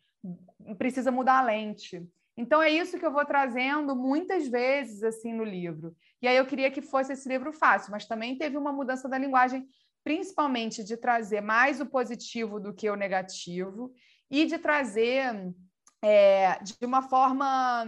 precisa 0.77 1.09
mudar 1.09 1.39
a 1.39 1.43
lente. 1.43 2.05
Então 2.35 2.61
é 2.61 2.69
isso 2.69 2.99
que 2.99 3.05
eu 3.05 3.13
vou 3.13 3.23
trazendo 3.23 3.95
muitas 3.95 4.45
vezes 4.45 5.03
assim 5.03 5.31
no 5.31 5.45
livro. 5.45 5.95
E 6.21 6.27
aí 6.27 6.37
eu 6.37 6.45
queria 6.45 6.69
que 6.69 6.81
fosse 6.81 7.13
esse 7.13 7.27
livro 7.27 7.51
fácil, 7.51 7.91
mas 7.91 8.05
também 8.05 8.37
teve 8.37 8.57
uma 8.57 8.71
mudança 8.71 9.09
da 9.09 9.17
linguagem 9.17 9.67
principalmente 10.03 10.83
de 10.83 10.97
trazer 10.97 11.41
mais 11.41 11.79
o 11.79 11.85
positivo 11.85 12.59
do 12.59 12.73
que 12.73 12.89
o 12.89 12.95
negativo 12.95 13.93
e 14.29 14.45
de 14.45 14.57
trazer 14.57 15.53
é, 16.01 16.59
de 16.63 16.75
uma 16.83 17.03
forma 17.03 17.85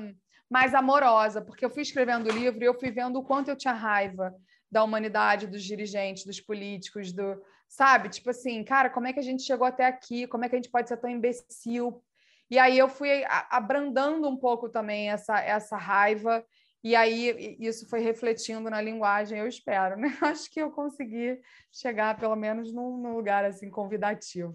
mais 0.50 0.76
amorosa, 0.76 1.42
porque 1.42 1.66
eu 1.66 1.70
fui 1.70 1.82
escrevendo 1.82 2.28
o 2.28 2.32
livro 2.32 2.64
e 2.64 2.68
eu 2.68 2.80
fui 2.80 2.92
vendo 2.92 3.18
o 3.18 3.24
quanto 3.24 3.50
eu 3.50 3.56
tinha 3.56 3.74
raiva 3.74 4.34
da 4.72 4.84
humanidade, 4.84 5.48
dos 5.48 5.64
dirigentes, 5.64 6.26
dos 6.26 6.40
políticos, 6.40 7.12
do 7.12 7.42
sabe? 7.68 8.10
Tipo 8.10 8.30
assim, 8.30 8.64
cara, 8.64 8.90
como 8.90 9.08
é 9.08 9.14
que 9.14 9.20
a 9.20 9.24
gente 9.24 9.42
chegou 9.42 9.66
até 9.66 9.86
aqui? 9.86 10.28
Como 10.28 10.46
é 10.46 10.50
que 10.50 10.56
a 10.56 10.60
gente 10.60 10.70
pode 10.70 10.88
ser 10.88 10.98
tão 10.98 11.10
imbecil? 11.10 12.04
E 12.50 12.60
aí 12.60 12.78
eu 12.78 12.88
fui 12.88 13.24
abrandando 13.50 14.30
um 14.30 14.38
pouco 14.38 14.70
também 14.70 15.10
essa, 15.10 15.40
essa 15.40 15.76
raiva 15.76 16.46
e 16.84 16.96
aí 16.96 17.56
isso 17.60 17.88
foi 17.88 18.02
refletindo 18.02 18.70
na 18.70 18.82
linguagem, 18.82 19.40
eu 19.40 19.48
espero, 19.48 19.96
né? 19.96 20.10
Acho 20.22 20.52
que 20.52 20.60
eu 20.62 20.70
consegui 20.70 21.40
chegar 21.72 22.18
pelo 22.20 22.36
menos 22.36 22.74
num, 22.74 22.98
num 22.98 23.16
lugar 23.16 23.46
assim 23.46 23.70
convidativo. 23.70 24.54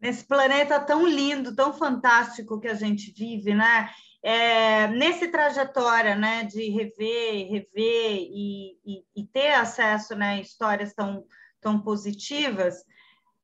Nesse 0.00 0.24
planeta 0.24 0.78
tão 0.78 1.06
lindo, 1.06 1.56
tão 1.56 1.72
fantástico 1.72 2.60
que 2.60 2.68
a 2.68 2.74
gente 2.74 3.10
vive, 3.12 3.54
né? 3.54 3.90
É, 4.22 4.86
nesse 4.88 5.28
trajetória, 5.28 6.14
né, 6.14 6.44
de 6.44 6.68
rever, 6.68 7.48
rever 7.48 8.16
e, 8.18 8.78
e, 8.84 9.04
e, 9.14 9.26
ter 9.26 9.52
acesso, 9.52 10.16
né, 10.16 10.30
a 10.30 10.40
histórias 10.40 10.92
tão, 10.92 11.24
tão 11.60 11.80
positivas, 11.80 12.84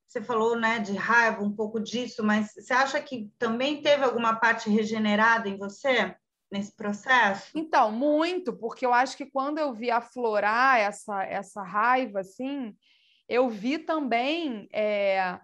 você 0.08 0.20
falou, 0.20 0.56
né, 0.56 0.80
de 0.80 0.92
raiva, 0.94 1.42
um 1.42 1.54
pouco 1.54 1.78
disso, 1.78 2.24
mas 2.24 2.52
você 2.52 2.72
acha 2.72 3.00
que 3.00 3.30
também 3.38 3.80
teve 3.80 4.04
alguma 4.04 4.34
parte 4.34 4.68
regenerada 4.68 5.48
em 5.48 5.56
você? 5.56 6.16
Nesse 6.52 6.76
processo? 6.76 7.50
Então, 7.54 7.90
muito, 7.90 8.52
porque 8.52 8.84
eu 8.84 8.92
acho 8.92 9.16
que 9.16 9.26
quando 9.26 9.58
eu 9.58 9.72
vi 9.72 9.90
aflorar 9.90 10.78
essa, 10.78 11.24
essa 11.24 11.62
raiva, 11.62 12.20
assim, 12.20 12.76
eu 13.28 13.48
vi 13.48 13.78
também 13.78 14.68
é, 14.72 15.40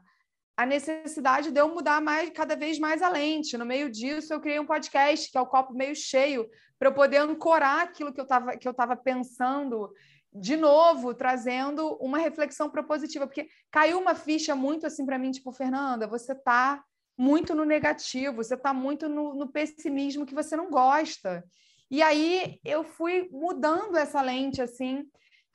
a 0.57 0.67
necessidade 0.67 1.51
de 1.51 1.59
eu 1.59 1.69
mudar 1.75 2.01
mais, 2.03 2.31
cada 2.31 2.55
vez 2.55 2.79
mais 2.79 3.01
a 3.01 3.09
lente. 3.09 3.57
No 3.57 3.65
meio 3.65 3.91
disso, 3.91 4.33
eu 4.33 4.41
criei 4.41 4.61
um 4.61 4.67
podcast, 4.67 5.31
que 5.31 5.39
é 5.39 5.41
o 5.41 5.47
copo 5.47 5.73
meio 5.73 5.97
cheio, 5.97 6.47
para 6.79 6.91
eu 6.91 6.95
poder 6.95 7.17
ancorar 7.17 7.81
aquilo 7.81 8.13
que 8.13 8.21
eu 8.21 8.71
estava 8.71 8.95
pensando 8.95 9.91
de 10.33 10.57
novo, 10.57 11.15
trazendo 11.15 11.97
uma 12.01 12.19
reflexão 12.19 12.69
propositiva, 12.69 13.27
porque 13.27 13.49
caiu 13.71 13.99
uma 13.99 14.15
ficha 14.15 14.55
muito 14.55 14.87
assim 14.87 15.07
para 15.07 15.19
mim, 15.19 15.31
tipo, 15.31 15.51
Fernanda, 15.53 16.07
você 16.07 16.33
está 16.33 16.85
muito 17.19 17.53
no 17.53 17.65
negativo, 17.65 18.37
você 18.37 18.55
está 18.55 18.73
muito 18.73 19.09
no, 19.09 19.35
no, 19.35 19.49
pessimismo 19.49 20.25
que 20.25 20.35
você 20.35 20.57
não 20.57 20.71
gosta. 20.71 21.45
E 21.91 22.01
aí 22.01 22.61
eu 22.65 22.85
fui 22.85 23.29
mudando 23.33 23.97
essa 23.97 24.23
lente 24.23 24.63
assim. 24.63 25.05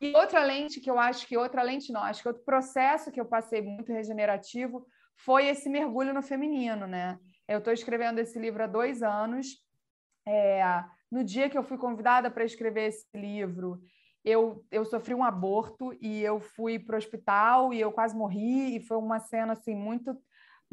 E 0.02 0.13
outra 0.13 0.43
lente 0.43 0.82
que 0.82 0.91
eu 0.91 0.99
acho 0.99 1.26
que 1.26 1.38
outra 1.38 1.63
lente 1.63 1.93
não, 1.93 2.04
acho 2.04 2.21
que 2.21 2.28
outro 2.28 2.43
processo 2.43 3.12
que 3.12 3.21
eu 3.21 3.26
passei 3.26 3.62
muito 3.62 3.93
regenerativo 3.93 4.86
foi 5.15 5.47
esse 5.47 5.69
mergulho 5.69 6.13
no 6.13 6.21
feminino, 6.21 6.86
né? 6.86 7.17
Eu 7.47 7.60
estou 7.60 7.71
escrevendo 7.71 8.19
esse 8.19 8.38
livro 8.38 8.63
há 8.63 8.67
dois 8.67 9.02
anos. 9.02 9.47
É, 10.28 10.62
no 11.10 11.23
dia 11.23 11.49
que 11.49 11.58
eu 11.58 11.63
fui 11.63 11.78
convidada 11.78 12.30
para 12.30 12.43
escrever 12.43 12.88
esse 12.88 13.06
livro, 13.15 13.82
eu, 14.26 14.65
eu 14.69 14.84
sofri 14.84 15.13
um 15.13 15.23
aborto 15.23 15.95
e 16.02 16.21
eu 16.21 16.41
fui 16.41 16.78
para 16.78 16.95
o 16.95 16.97
hospital 16.97 17.73
e 17.73 17.80
eu 17.80 17.91
quase 17.91 18.15
morri 18.15 18.76
e 18.76 18.82
foi 18.82 18.97
uma 18.97 19.19
cena 19.19 19.54
assim 19.54 19.76
muito 19.76 20.17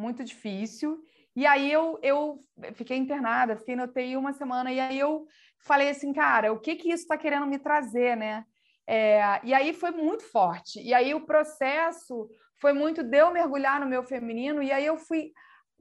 muito 0.01 0.25
difícil. 0.25 1.03
E 1.37 1.47
aí 1.47 1.71
eu, 1.71 1.99
eu 2.03 2.39
fiquei 2.75 2.97
internada, 2.97 3.57
fiquei 3.57 3.77
no 3.77 3.85
UTI 3.85 4.17
uma 4.17 4.33
semana, 4.33 4.73
e 4.73 4.81
aí 4.81 4.99
eu 4.99 5.27
falei 5.61 5.91
assim, 5.91 6.13
cara, 6.13 6.53
o 6.53 6.59
que 6.59 6.75
que 6.75 6.89
isso 6.89 7.03
está 7.03 7.17
querendo 7.17 7.47
me 7.47 7.59
trazer, 7.59 8.17
né? 8.17 8.45
É, 8.87 9.41
e 9.45 9.55
aí 9.55 9.73
foi 9.73 9.91
muito 9.93 10.25
forte. 10.25 10.81
E 10.81 10.93
aí 10.93 11.15
o 11.15 11.27
processo 11.27 12.29
foi 12.57 12.73
muito 12.73 13.03
de 13.03 13.19
eu 13.19 13.31
mergulhar 13.31 13.79
no 13.79 13.87
meu 13.87 14.03
feminino, 14.03 14.63
e 14.63 14.73
aí 14.73 14.85
eu 14.85 14.97
fui, 14.99 15.33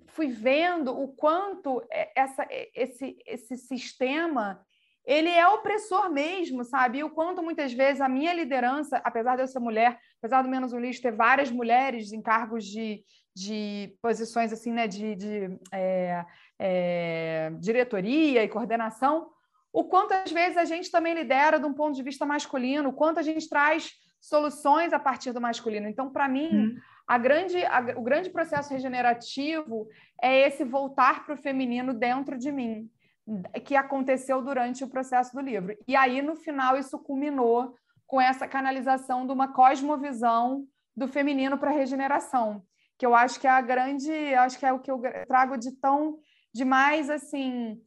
fui 0.07 0.27
vendo 0.27 0.91
o 0.91 1.07
quanto 1.15 1.83
é, 1.91 2.11
essa, 2.15 2.47
esse, 2.75 3.17
esse 3.25 3.57
sistema 3.57 4.63
ele 5.09 5.29
é 5.29 5.47
opressor 5.47 6.11
mesmo, 6.11 6.63
sabe? 6.63 6.99
E 6.99 7.03
o 7.03 7.09
quanto 7.09 7.41
muitas 7.41 7.73
vezes 7.73 7.99
a 7.99 8.07
minha 8.07 8.31
liderança, 8.31 9.01
apesar 9.03 9.35
de 9.35 9.41
eu 9.41 9.47
ser 9.47 9.59
mulher, 9.59 9.99
apesar 10.19 10.43
do 10.43 10.49
Menos 10.49 10.71
um 10.71 10.79
Lixo 10.79 11.01
ter 11.01 11.11
várias 11.11 11.49
mulheres 11.49 12.11
em 12.11 12.21
cargos 12.21 12.63
de, 12.63 13.03
de 13.39 13.95
posições 14.01 14.51
assim, 14.51 14.71
né, 14.73 14.85
de, 14.87 15.15
de 15.15 15.59
é, 15.71 16.25
é, 16.59 17.51
diretoria 17.59 18.43
e 18.43 18.49
coordenação, 18.49 19.29
o 19.71 19.85
quanto 19.85 20.13
às 20.13 20.31
vezes 20.31 20.57
a 20.57 20.65
gente 20.65 20.91
também 20.91 21.13
lidera 21.13 21.57
de 21.57 21.65
um 21.65 21.73
ponto 21.73 21.95
de 21.95 22.03
vista 22.03 22.25
masculino, 22.25 22.89
o 22.89 22.93
quanto 22.93 23.19
a 23.19 23.23
gente 23.23 23.47
traz 23.47 23.91
soluções 24.19 24.91
a 24.91 24.99
partir 24.99 25.31
do 25.31 25.39
masculino. 25.39 25.87
Então, 25.87 26.09
para 26.09 26.27
mim, 26.27 26.49
uhum. 26.49 26.75
a 27.07 27.17
grande, 27.17 27.63
a, 27.65 27.79
o 27.95 28.01
grande 28.01 28.29
processo 28.29 28.73
regenerativo 28.73 29.87
é 30.21 30.47
esse 30.47 30.65
voltar 30.65 31.25
para 31.25 31.35
o 31.35 31.37
feminino 31.37 31.93
dentro 31.93 32.37
de 32.37 32.51
mim, 32.51 32.89
que 33.63 33.75
aconteceu 33.75 34.41
durante 34.41 34.83
o 34.83 34.89
processo 34.89 35.33
do 35.33 35.39
livro. 35.39 35.77
E 35.87 35.95
aí, 35.95 36.21
no 36.21 36.35
final, 36.35 36.75
isso 36.75 36.99
culminou 36.99 37.73
com 38.05 38.19
essa 38.19 38.47
canalização 38.47 39.25
de 39.25 39.31
uma 39.31 39.53
cosmovisão 39.53 40.65
do 40.97 41.07
feminino 41.07 41.57
para 41.57 41.69
a 41.69 41.73
regeneração 41.73 42.63
que 42.99 43.05
eu 43.05 43.15
acho 43.15 43.39
que 43.39 43.47
é 43.47 43.49
a 43.49 43.61
grande, 43.61 44.11
acho 44.35 44.59
que 44.59 44.65
é 44.65 44.73
o 44.73 44.79
que 44.79 44.91
eu 44.91 45.01
trago 45.25 45.57
de 45.57 45.71
tão 45.71 46.19
de 46.53 46.65
mais 46.65 47.09
assim 47.09 47.81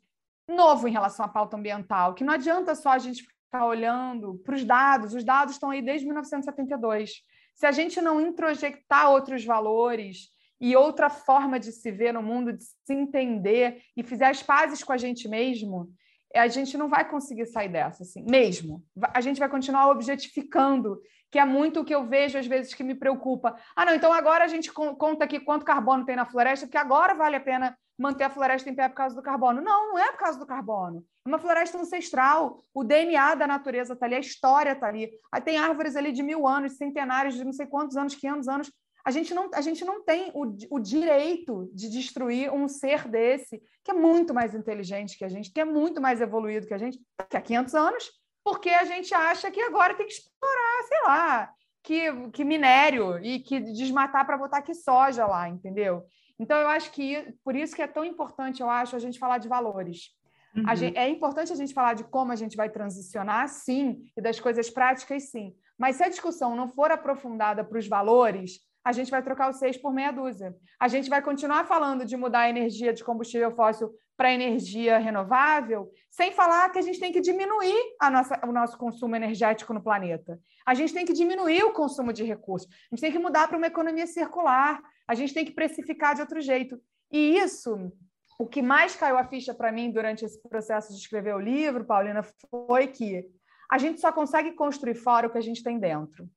novo 0.49 0.89
em 0.89 0.93
relação 0.93 1.27
à 1.27 1.29
pauta 1.29 1.57
ambiental, 1.57 2.15
que 2.15 2.25
não 2.25 2.33
adianta 2.33 2.75
só 2.75 2.91
a 2.91 2.99
gente 2.99 3.23
ficar 3.23 3.67
olhando 3.67 4.41
para 4.43 4.55
os 4.55 4.65
dados, 4.65 5.13
os 5.13 5.23
dados 5.23 5.55
estão 5.55 5.69
aí 5.69 5.83
desde 5.83 6.07
1972. 6.07 7.23
Se 7.55 7.67
a 7.67 7.73
gente 7.73 8.01
não 8.01 8.23
introjectar 8.23 9.11
outros 9.11 9.45
valores 9.45 10.31
e 10.59 10.75
outra 10.75 11.11
forma 11.11 11.61
de 11.61 11.73
se 11.73 11.91
ver 11.91 12.15
no 12.15 12.23
mundo, 12.23 12.55
de 12.55 12.65
se 12.65 12.95
entender 12.95 13.83
e 13.95 14.03
fizer 14.03 14.29
as 14.29 14.43
pazes 14.43 14.83
com 14.83 14.95
a 14.95 14.97
gente 14.97 15.29
mesmo, 15.29 15.93
a 16.35 16.49
gente 16.49 16.77
não 16.77 16.89
vai 16.89 17.09
conseguir 17.09 17.47
sair 17.47 17.69
dessa, 17.69 18.03
assim, 18.03 18.25
mesmo. 18.29 18.83
A 19.15 19.21
gente 19.21 19.39
vai 19.39 19.49
continuar 19.49 19.91
objetificando, 19.91 21.01
que 21.31 21.39
é 21.39 21.45
muito 21.45 21.81
o 21.81 21.85
que 21.85 21.95
eu 21.95 22.07
vejo 22.07 22.39
às 22.39 22.47
vezes 22.47 22.75
que 22.75 22.85
me 22.85 22.95
preocupa. 22.95 23.57
Ah, 23.75 23.85
não, 23.85 23.95
então 23.95 24.13
agora 24.13 24.45
a 24.45 24.49
gente 24.49 24.73
conta 24.73 25.25
aqui 25.25 25.41
quanto 25.41 25.65
carbono 25.65 26.05
tem 26.05 26.17
na 26.17 26.27
floresta, 26.27 26.67
porque 26.67 26.79
agora 26.79 27.15
vale 27.15 27.37
a 27.37 27.41
pena 27.41 27.77
manter 27.99 28.25
a 28.25 28.31
floresta 28.31 28.69
em 28.69 28.75
pé 28.75 28.89
por 28.89 28.97
causa 28.97 29.15
do 29.15 29.23
carbono. 29.23 29.61
Não, 29.61 29.93
não 29.93 29.99
é 29.99 30.11
por 30.13 30.19
causa 30.19 30.39
do 30.39 30.47
carbono. 30.47 31.05
É 31.25 31.29
uma 31.29 31.39
floresta 31.39 31.79
ancestral. 31.79 32.65
O 32.75 32.83
DNA 32.83 33.35
da 33.35 33.47
natureza 33.47 33.93
está 33.93 34.07
ali, 34.07 34.17
a 34.17 34.21
história 34.21 34.73
está 34.73 34.89
ali. 34.89 35.11
Tem 35.45 35.57
árvores 35.57 35.97
ali 35.97 36.13
de 36.13 36.23
mil 36.23 36.47
anos, 36.47 36.77
centenários, 36.77 37.35
de 37.35 37.45
não 37.45 37.53
sei 37.53 37.67
quantos 37.67 37.97
anos, 37.97 38.15
500 38.15 38.49
anos. 38.49 38.73
A 39.05 39.11
gente 39.11 39.35
não, 39.35 39.51
a 39.53 39.61
gente 39.61 39.85
não 39.85 40.05
tem 40.05 40.31
o, 40.35 40.57
o 40.71 40.79
direito 40.79 41.71
de 41.75 41.89
destruir 41.89 42.53
um 42.53 42.69
ser 42.69 43.09
desse, 43.09 43.61
que 43.83 43.91
é 43.91 43.95
muito 43.95 44.33
mais 44.33 44.55
inteligente 44.55 45.19
que 45.19 45.25
a 45.25 45.29
gente, 45.29 45.53
que 45.53 45.61
é 45.61 45.65
muito 45.65 46.01
mais 46.01 46.21
evoluído 46.21 46.67
que 46.67 46.75
a 46.75 46.79
gente, 46.79 46.99
que 47.29 47.37
há 47.37 47.41
500 47.41 47.75
anos, 47.75 48.11
porque 48.45 48.71
a 48.71 48.85
gente 48.85 49.13
acha 49.15 49.51
que 49.51 49.61
agora 49.61 49.95
tem 49.95 50.07
que 50.07 50.13
explorar, 50.13 50.83
sei 50.89 51.03
lá, 51.05 51.53
que, 51.83 52.31
que 52.31 52.45
minério 52.45 53.19
e 53.19 53.41
que 53.41 53.61
desmatar 53.61 54.25
para 54.25 54.39
botar 54.39 54.59
aqui 54.59 54.75
soja 54.75 55.27
lá, 55.27 55.49
entendeu? 55.49 56.05
Então, 56.39 56.59
eu 56.59 56.69
acho 56.69 56.91
que 56.93 57.35
por 57.45 57.55
isso 57.55 57.75
que 57.75 57.83
é 57.83 57.87
tão 57.87 58.05
importante, 58.05 58.61
eu 58.61 58.71
acho, 58.71 58.97
a 58.97 58.99
gente 58.99 59.19
falar 59.19 59.39
de 59.39 59.49
valores. 59.49 60.11
Uhum. 60.57 60.77
Gente, 60.77 60.99
é 60.99 61.09
importante 61.09 61.53
a 61.53 61.57
gente 61.57 61.73
falar 61.73 61.95
de 61.95 62.05
como 62.05 62.33
a 62.33 62.37
gente 62.37 62.57
vai 62.57 62.69
transicionar, 62.69 63.49
sim, 63.49 64.05
e 64.17 64.21
das 64.21 64.39
coisas 64.39 64.69
práticas, 64.71 65.31
sim. 65.31 65.55
Mas 65.79 65.97
se 65.97 66.05
a 66.05 66.09
discussão 66.09 66.55
não 66.55 66.69
for 66.69 66.91
aprofundada 66.91 67.65
para 67.65 67.79
os 67.79 67.89
valores, 67.89 68.61
a 68.85 68.93
gente 68.93 69.11
vai 69.11 69.23
trocar 69.23 69.51
os 69.51 69.59
seis 69.59 69.77
por 69.77 69.93
meia 69.93 70.11
dúzia. 70.11 70.55
A 70.79 70.89
gente 70.89 71.09
vai 71.09 71.23
continuar 71.23 71.65
falando 71.67 72.05
de 72.05 72.17
mudar 72.17 72.41
a 72.41 72.51
energia 72.51 72.93
de 72.93 73.05
combustível 73.05 73.51
fóssil 73.53 73.93
para 74.17 74.33
energia 74.33 74.99
renovável, 74.99 75.91
sem 76.11 76.33
falar 76.33 76.71
que 76.71 76.79
a 76.79 76.83
gente 76.83 77.01
tem 77.01 77.13
que 77.13 77.21
diminuir 77.21 77.77
a 78.01 78.11
nossa, 78.11 78.41
o 78.47 78.53
nosso 78.53 78.77
consumo 78.77 79.17
energético 79.17 79.73
no 79.73 79.83
planeta. 79.83 80.39
A 80.67 80.75
gente 80.75 80.93
tem 80.93 81.05
que 81.05 81.13
diminuir 81.13 81.65
o 81.65 81.73
consumo 81.73 82.13
de 82.13 82.25
recursos. 82.25 82.69
A 82.71 82.95
gente 82.95 83.01
tem 83.01 83.13
que 83.13 83.19
mudar 83.19 83.49
para 83.49 83.57
uma 83.57 83.67
economia 83.67 84.07
circular. 84.07 84.81
A 85.09 85.15
gente 85.15 85.33
tem 85.33 85.45
que 85.45 85.53
precificar 85.53 86.15
de 86.15 86.21
outro 86.21 86.41
jeito. 86.41 86.81
E 87.11 87.37
isso, 87.37 87.93
o 88.39 88.47
que 88.47 88.63
mais 88.63 88.95
caiu 88.95 89.17
a 89.17 89.25
ficha 89.25 89.55
para 89.55 89.73
mim 89.73 89.91
durante 89.91 90.25
esse 90.25 90.41
processo 90.49 90.93
de 90.93 90.99
escrever 90.99 91.35
o 91.35 91.41
livro, 91.41 91.85
Paulina, 91.85 92.23
foi 92.51 92.89
que 92.89 93.25
a 93.71 93.79
gente 93.79 94.01
só 94.01 94.13
consegue 94.13 94.53
construir 94.53 94.95
fora 94.95 95.27
o 95.27 95.31
que 95.31 95.39
a 95.39 95.43
gente 95.43 95.63
tem 95.63 95.79
dentro. 95.79 96.29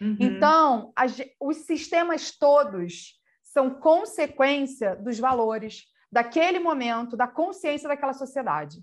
Uhum. 0.00 0.16
Então, 0.20 0.92
a, 0.94 1.04
os 1.40 1.58
sistemas 1.58 2.30
todos 2.30 3.14
são 3.42 3.70
consequência 3.70 4.96
dos 4.96 5.18
valores 5.18 5.84
daquele 6.10 6.58
momento, 6.58 7.16
da 7.16 7.26
consciência 7.26 7.88
daquela 7.88 8.12
sociedade. 8.12 8.78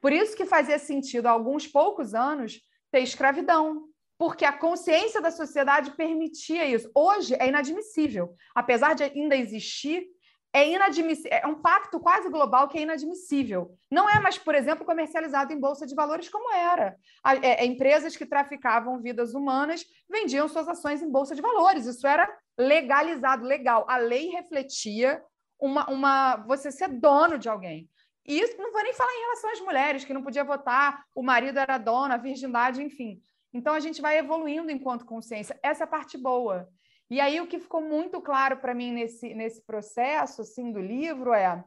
Por 0.00 0.12
isso 0.12 0.36
que 0.36 0.44
fazia 0.44 0.78
sentido, 0.78 1.26
há 1.26 1.30
alguns 1.30 1.66
poucos 1.66 2.14
anos, 2.14 2.60
ter 2.90 3.00
escravidão, 3.00 3.88
porque 4.18 4.44
a 4.44 4.52
consciência 4.52 5.20
da 5.20 5.30
sociedade 5.30 5.92
permitia 5.92 6.66
isso. 6.66 6.90
Hoje 6.94 7.34
é 7.34 7.48
inadmissível. 7.48 8.34
Apesar 8.54 8.94
de 8.94 9.04
ainda 9.04 9.36
existir, 9.36 10.06
é 10.52 10.68
inadmissível, 10.68 11.30
é 11.32 11.46
um 11.46 11.60
pacto 11.60 12.00
quase 12.00 12.28
global 12.30 12.68
que 12.68 12.78
é 12.78 12.82
inadmissível. 12.82 13.76
Não 13.90 14.08
é 14.08 14.18
mais, 14.18 14.38
por 14.38 14.54
exemplo, 14.54 14.84
comercializado 14.84 15.52
em 15.52 15.60
bolsa 15.60 15.86
de 15.86 15.94
valores 15.94 16.28
como 16.28 16.52
era. 16.52 16.96
É, 17.42 17.64
é, 17.64 17.66
empresas 17.66 18.16
que 18.16 18.24
traficavam 18.24 19.00
vidas 19.00 19.34
humanas 19.34 19.84
vendiam 20.08 20.48
suas 20.48 20.66
ações 20.66 21.02
em 21.02 21.10
bolsa 21.10 21.34
de 21.34 21.42
valores. 21.42 21.86
Isso 21.86 22.06
era 22.06 22.28
legalizado, 22.56 23.44
legal. 23.44 23.84
A 23.88 23.98
lei 23.98 24.30
refletia 24.30 25.22
uma, 25.60 25.88
uma 25.90 26.36
você 26.36 26.70
ser 26.70 26.88
dono 26.88 27.38
de 27.38 27.48
alguém. 27.48 27.88
E 28.26 28.40
isso 28.40 28.56
não 28.58 28.72
vou 28.72 28.82
nem 28.82 28.92
falar 28.92 29.12
em 29.12 29.22
relação 29.22 29.50
às 29.50 29.60
mulheres, 29.60 30.04
que 30.04 30.12
não 30.12 30.22
podia 30.22 30.44
votar, 30.44 31.02
o 31.14 31.22
marido 31.22 31.58
era 31.58 31.78
dono, 31.78 32.12
a 32.12 32.18
virgindade, 32.18 32.82
enfim. 32.82 33.22
Então 33.52 33.72
a 33.74 33.80
gente 33.80 34.02
vai 34.02 34.18
evoluindo 34.18 34.70
enquanto 34.70 35.06
consciência. 35.06 35.58
Essa 35.62 35.84
é 35.84 35.86
a 35.86 35.88
parte 35.88 36.18
boa. 36.18 36.68
E 37.10 37.20
aí 37.20 37.40
o 37.40 37.46
que 37.46 37.58
ficou 37.58 37.80
muito 37.80 38.20
claro 38.20 38.58
para 38.58 38.74
mim 38.74 38.92
nesse, 38.92 39.34
nesse 39.34 39.62
processo 39.62 40.42
assim, 40.42 40.70
do 40.70 40.80
livro 40.80 41.32
é 41.32 41.64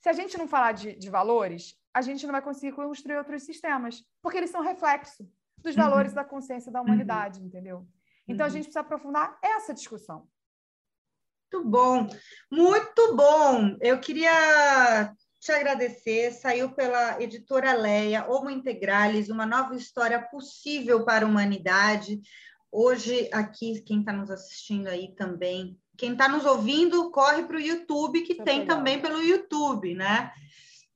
se 0.00 0.08
a 0.08 0.12
gente 0.12 0.38
não 0.38 0.48
falar 0.48 0.72
de, 0.72 0.94
de, 0.94 1.10
valores, 1.10 1.74
a 1.92 2.00
gente 2.00 2.24
não 2.24 2.32
vai 2.32 2.42
conseguir 2.42 2.72
construir 2.72 3.18
outros 3.18 3.42
sistemas, 3.42 4.02
porque 4.22 4.38
eles 4.38 4.50
são 4.50 4.62
reflexo 4.62 5.28
dos 5.58 5.76
uhum. 5.76 5.82
valores 5.82 6.12
da 6.12 6.24
consciência 6.24 6.70
da 6.70 6.80
humanidade, 6.80 7.40
uhum. 7.40 7.46
entendeu? 7.46 7.86
Então 8.26 8.46
a 8.46 8.48
uhum. 8.48 8.52
gente 8.52 8.64
precisa 8.64 8.80
aprofundar 8.80 9.38
essa 9.42 9.74
discussão. 9.74 10.28
Muito 11.52 11.68
bom, 11.68 12.06
muito 12.50 13.16
bom. 13.16 13.76
Eu 13.80 13.98
queria 13.98 15.12
te 15.40 15.52
agradecer. 15.52 16.32
Saiu 16.32 16.70
pela 16.72 17.20
editora 17.22 17.72
Leia, 17.72 18.26
Homo 18.28 18.50
Integralis, 18.50 19.30
uma 19.30 19.46
nova 19.46 19.74
história 19.74 20.20
possível 20.20 21.04
para 21.04 21.24
a 21.24 21.28
humanidade. 21.28 22.20
Hoje, 22.70 23.28
aqui, 23.32 23.80
quem 23.82 24.00
está 24.00 24.12
nos 24.12 24.30
assistindo 24.30 24.88
aí 24.88 25.14
também, 25.14 25.78
quem 25.96 26.12
está 26.12 26.28
nos 26.28 26.44
ouvindo, 26.44 27.10
corre 27.10 27.42
para 27.44 27.56
o 27.56 27.60
YouTube, 27.60 28.22
que 28.22 28.42
tem 28.42 28.66
também 28.66 29.00
pelo 29.00 29.22
YouTube, 29.22 29.94
né? 29.94 30.30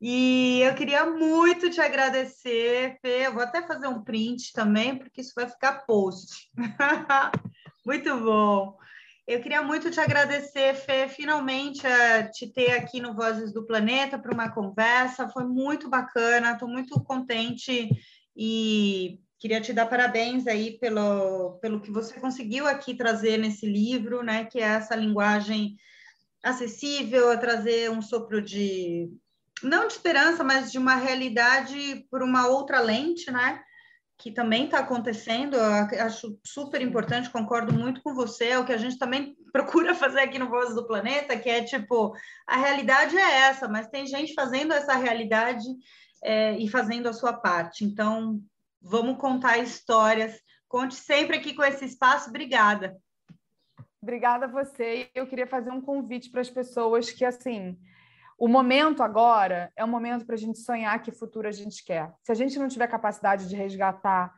E 0.01 0.61
eu 0.63 0.75
queria 0.75 1.07
muito 1.07 1.71
te 1.71 1.81
agradecer, 1.81 2.99
Fê. 3.01 3.27
Eu 3.27 3.35
vou 3.35 3.43
até 3.43 3.63
fazer 3.63 3.87
um 3.87 4.03
print 4.03 4.53
também, 4.53 4.99
porque 4.99 5.21
isso 5.21 5.33
vai 5.35 5.49
ficar 5.49 5.87
post. 5.87 6.51
muito 7.87 8.19
bom. 8.19 8.77
Eu 9.27 9.41
queria 9.41 9.63
muito 9.63 9.91
te 9.91 10.01
agradecer, 10.01 10.75
Fê, 10.75 11.09
finalmente 11.09 11.87
a 11.87 12.29
te 12.29 12.53
ter 12.53 12.73
aqui 12.73 13.01
no 13.01 13.15
Vozes 13.15 13.53
do 13.53 13.65
Planeta 13.65 14.19
para 14.19 14.35
uma 14.35 14.51
conversa. 14.51 15.29
Foi 15.29 15.45
muito 15.45 15.89
bacana, 15.89 16.53
estou 16.53 16.69
muito 16.69 17.01
contente 17.05 17.89
e 18.37 19.21
Queria 19.43 19.61
te 19.61 19.73
dar 19.73 19.87
parabéns 19.87 20.47
aí 20.47 20.79
pelo, 20.79 21.59
pelo 21.61 21.81
que 21.81 21.91
você 21.91 22.15
conseguiu 22.21 22.65
aqui 22.65 22.95
trazer 22.95 23.39
nesse 23.39 23.67
livro, 23.67 24.23
né? 24.23 24.45
Que 24.45 24.61
é 24.61 24.63
essa 24.63 24.95
linguagem 24.95 25.77
acessível, 26.45 27.29
a 27.29 27.37
trazer 27.37 27.91
um 27.91 28.01
sopro 28.01 28.41
de 28.41 29.11
não 29.61 29.89
de 29.89 29.95
esperança, 29.95 30.45
mas 30.45 30.71
de 30.71 30.79
uma 30.79 30.95
realidade 30.95 32.07
por 32.09 32.23
uma 32.23 32.47
outra 32.47 32.79
lente, 32.79 33.33
né? 33.33 33.61
Que 34.17 34.31
também 34.31 34.67
está 34.67 34.79
acontecendo. 34.79 35.57
Eu 35.57 36.05
acho 36.05 36.39
super 36.47 36.81
importante, 36.81 37.29
concordo 37.29 37.73
muito 37.73 38.01
com 38.01 38.15
você. 38.15 38.51
É 38.51 38.59
o 38.61 38.65
que 38.65 38.73
a 38.73 38.79
gente 38.79 38.97
também 38.97 39.35
procura 39.53 39.93
fazer 39.93 40.21
aqui 40.21 40.39
no 40.39 40.49
Voz 40.49 40.73
do 40.73 40.87
Planeta, 40.87 41.37
que 41.37 41.51
é 41.51 41.65
tipo 41.65 42.15
a 42.47 42.59
realidade 42.59 43.19
é 43.19 43.39
essa, 43.39 43.67
mas 43.67 43.89
tem 43.89 44.07
gente 44.07 44.35
fazendo 44.35 44.73
essa 44.73 44.95
realidade 44.95 45.65
é, 46.23 46.57
e 46.59 46.69
fazendo 46.69 47.09
a 47.09 47.13
sua 47.13 47.33
parte. 47.33 47.85
Então, 47.85 48.41
Vamos 48.83 49.17
contar 49.17 49.59
histórias. 49.59 50.41
Conte 50.69 50.95
sempre 50.95 51.37
aqui 51.37 51.55
com 51.55 51.63
esse 51.63 51.85
espaço. 51.85 52.29
Obrigada. 52.29 52.97
Obrigada 54.03 54.47
a 54.47 54.49
você. 54.49 55.09
Eu 55.15 55.27
queria 55.27 55.47
fazer 55.47 55.71
um 55.71 55.81
convite 55.81 56.29
para 56.31 56.41
as 56.41 56.51
pessoas 56.51 57.11
que, 57.13 57.25
assim, 57.25 57.79
o 58.37 58.49
momento 58.49 59.01
agora 59.01 59.73
é 59.77 59.85
um 59.85 59.89
momento 59.89 60.27
para 60.27 60.35
a 60.35 60.39
gente 60.39 60.59
sonhar 60.59 61.01
que 61.01 61.13
futuro 61.13 61.47
a 61.47 61.53
gente 61.53 61.85
quer. 61.85 62.13
Se 62.25 62.33
a 62.33 62.35
gente 62.35 62.59
não 62.59 62.67
tiver 62.67 62.89
capacidade 62.89 63.49
de 63.49 63.55
resgatar 63.55 64.35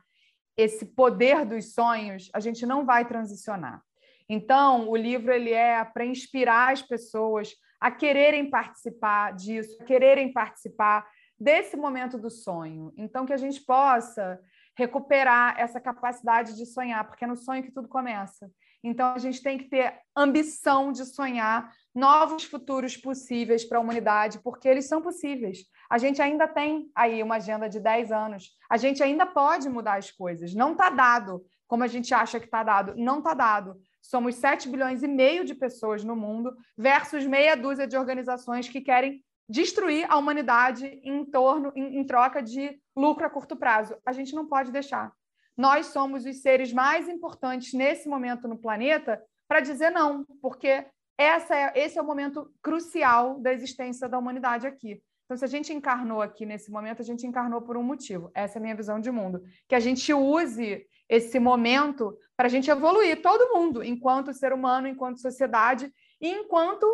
esse 0.55 0.85
poder 0.85 1.43
dos 1.43 1.73
sonhos, 1.73 2.29
a 2.31 2.39
gente 2.39 2.67
não 2.67 2.85
vai 2.85 3.03
transicionar. 3.05 3.81
Então, 4.29 4.87
o 4.87 4.95
livro 4.95 5.33
ele 5.33 5.51
é 5.51 5.83
para 5.83 6.05
inspirar 6.05 6.71
as 6.71 6.83
pessoas 6.83 7.55
a 7.79 7.89
quererem 7.89 8.49
participar 8.49 9.33
disso, 9.33 9.75
a 9.81 9.85
quererem 9.85 10.31
participar 10.31 11.05
desse 11.39 11.75
momento 11.75 12.17
do 12.17 12.29
sonho. 12.29 12.93
Então, 12.97 13.25
que 13.25 13.33
a 13.33 13.37
gente 13.37 13.61
possa 13.61 14.39
recuperar 14.77 15.59
essa 15.59 15.79
capacidade 15.79 16.55
de 16.55 16.65
sonhar, 16.65 17.07
porque 17.07 17.23
é 17.23 17.27
no 17.27 17.35
sonho 17.35 17.63
que 17.63 17.71
tudo 17.71 17.87
começa. 17.87 18.49
Então, 18.83 19.13
a 19.13 19.17
gente 19.17 19.41
tem 19.41 19.57
que 19.57 19.69
ter 19.69 19.99
ambição 20.15 20.91
de 20.91 21.05
sonhar 21.05 21.71
novos 21.93 22.43
futuros 22.43 22.95
possíveis 22.97 23.63
para 23.63 23.77
a 23.77 23.81
humanidade, 23.81 24.39
porque 24.43 24.67
eles 24.67 24.87
são 24.87 25.01
possíveis. 25.01 25.59
A 25.89 25.97
gente 25.97 26.21
ainda 26.21 26.47
tem 26.47 26.91
aí 26.93 27.23
uma 27.23 27.35
agenda 27.35 27.69
de 27.69 27.79
10 27.79 28.11
anos, 28.11 28.51
a 28.69 28.77
gente 28.77 29.01
ainda 29.01 29.25
pode 29.25 29.69
mudar 29.69 29.97
as 29.97 30.11
coisas. 30.11 30.53
Não 30.53 30.73
está 30.73 30.89
dado 30.89 31.43
como 31.67 31.83
a 31.83 31.87
gente 31.87 32.13
acha 32.13 32.39
que 32.39 32.45
está 32.45 32.63
dado, 32.63 32.93
não 32.95 33.19
está 33.19 33.33
dado. 33.33 33.79
Somos 34.01 34.35
7 34.35 34.69
bilhões 34.69 35.01
e 35.01 35.07
meio 35.07 35.43
de 35.43 35.55
pessoas 35.55 36.03
no 36.03 36.15
mundo 36.15 36.55
versus 36.77 37.25
meia 37.25 37.55
dúzia 37.55 37.87
de 37.87 37.97
organizações 37.97 38.69
que 38.69 38.81
querem 38.81 39.23
destruir 39.47 40.05
a 40.09 40.17
humanidade 40.17 40.99
em 41.03 41.23
torno, 41.25 41.71
em, 41.75 41.97
em 41.97 42.03
troca 42.03 42.41
de 42.41 42.79
lucro 42.95 43.25
a 43.25 43.29
curto 43.29 43.55
prazo. 43.55 43.95
A 44.05 44.11
gente 44.11 44.33
não 44.33 44.47
pode 44.47 44.71
deixar. 44.71 45.13
Nós 45.57 45.87
somos 45.87 46.25
os 46.25 46.41
seres 46.41 46.73
mais 46.73 47.07
importantes 47.07 47.73
nesse 47.73 48.09
momento 48.09 48.47
no 48.47 48.57
planeta 48.57 49.21
para 49.47 49.59
dizer 49.59 49.89
não, 49.91 50.25
porque 50.41 50.85
essa 51.17 51.55
é, 51.55 51.71
esse 51.75 51.97
é 51.97 52.01
o 52.01 52.05
momento 52.05 52.51
crucial 52.61 53.39
da 53.39 53.53
existência 53.53 54.09
da 54.09 54.17
humanidade 54.17 54.67
aqui. 54.67 55.01
Então, 55.25 55.37
se 55.37 55.45
a 55.45 55.47
gente 55.47 55.73
encarnou 55.73 56.21
aqui 56.21 56.45
nesse 56.45 56.69
momento, 56.69 57.01
a 57.01 57.05
gente 57.05 57.25
encarnou 57.25 57.61
por 57.61 57.77
um 57.77 57.83
motivo. 57.83 58.29
Essa 58.35 58.57
é 58.57 58.59
a 58.59 58.61
minha 58.61 58.75
visão 58.75 58.99
de 58.99 59.09
mundo. 59.09 59.41
Que 59.67 59.73
a 59.73 59.79
gente 59.79 60.13
use 60.13 60.85
esse 61.09 61.39
momento 61.39 62.15
para 62.37 62.45
a 62.47 62.49
gente 62.49 62.69
evoluir, 62.69 63.21
todo 63.21 63.53
mundo, 63.53 63.83
enquanto 63.83 64.33
ser 64.33 64.53
humano, 64.53 64.87
enquanto 64.87 65.21
sociedade, 65.21 65.91
e 66.21 66.29
enquanto 66.29 66.85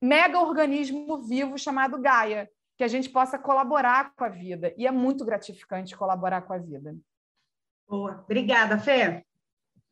mega 0.00 0.40
organismo 0.40 1.20
vivo 1.22 1.58
chamado 1.58 2.00
Gaia. 2.00 2.48
que 2.76 2.84
a 2.84 2.88
gente 2.88 3.08
possa 3.08 3.36
colaborar 3.36 4.12
com 4.14 4.22
a 4.22 4.28
vida. 4.28 4.72
E 4.78 4.86
é 4.86 4.90
muito 4.92 5.24
gratificante 5.24 5.96
colaborar 5.96 6.42
com 6.42 6.52
a 6.52 6.58
vida. 6.58 6.94
Boa. 7.88 8.20
Obrigada, 8.24 8.78
Fê. 8.78 9.24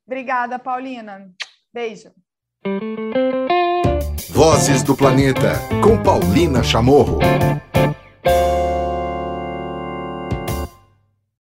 Obrigada, 0.07 0.57
Paulina. 0.57 1.33
Beijo. 1.73 2.13
Vozes 4.31 4.85
do 4.85 4.97
Planeta, 4.97 5.55
com 5.83 6.01
Paulina 6.01 6.63
Chamorro. 6.63 7.19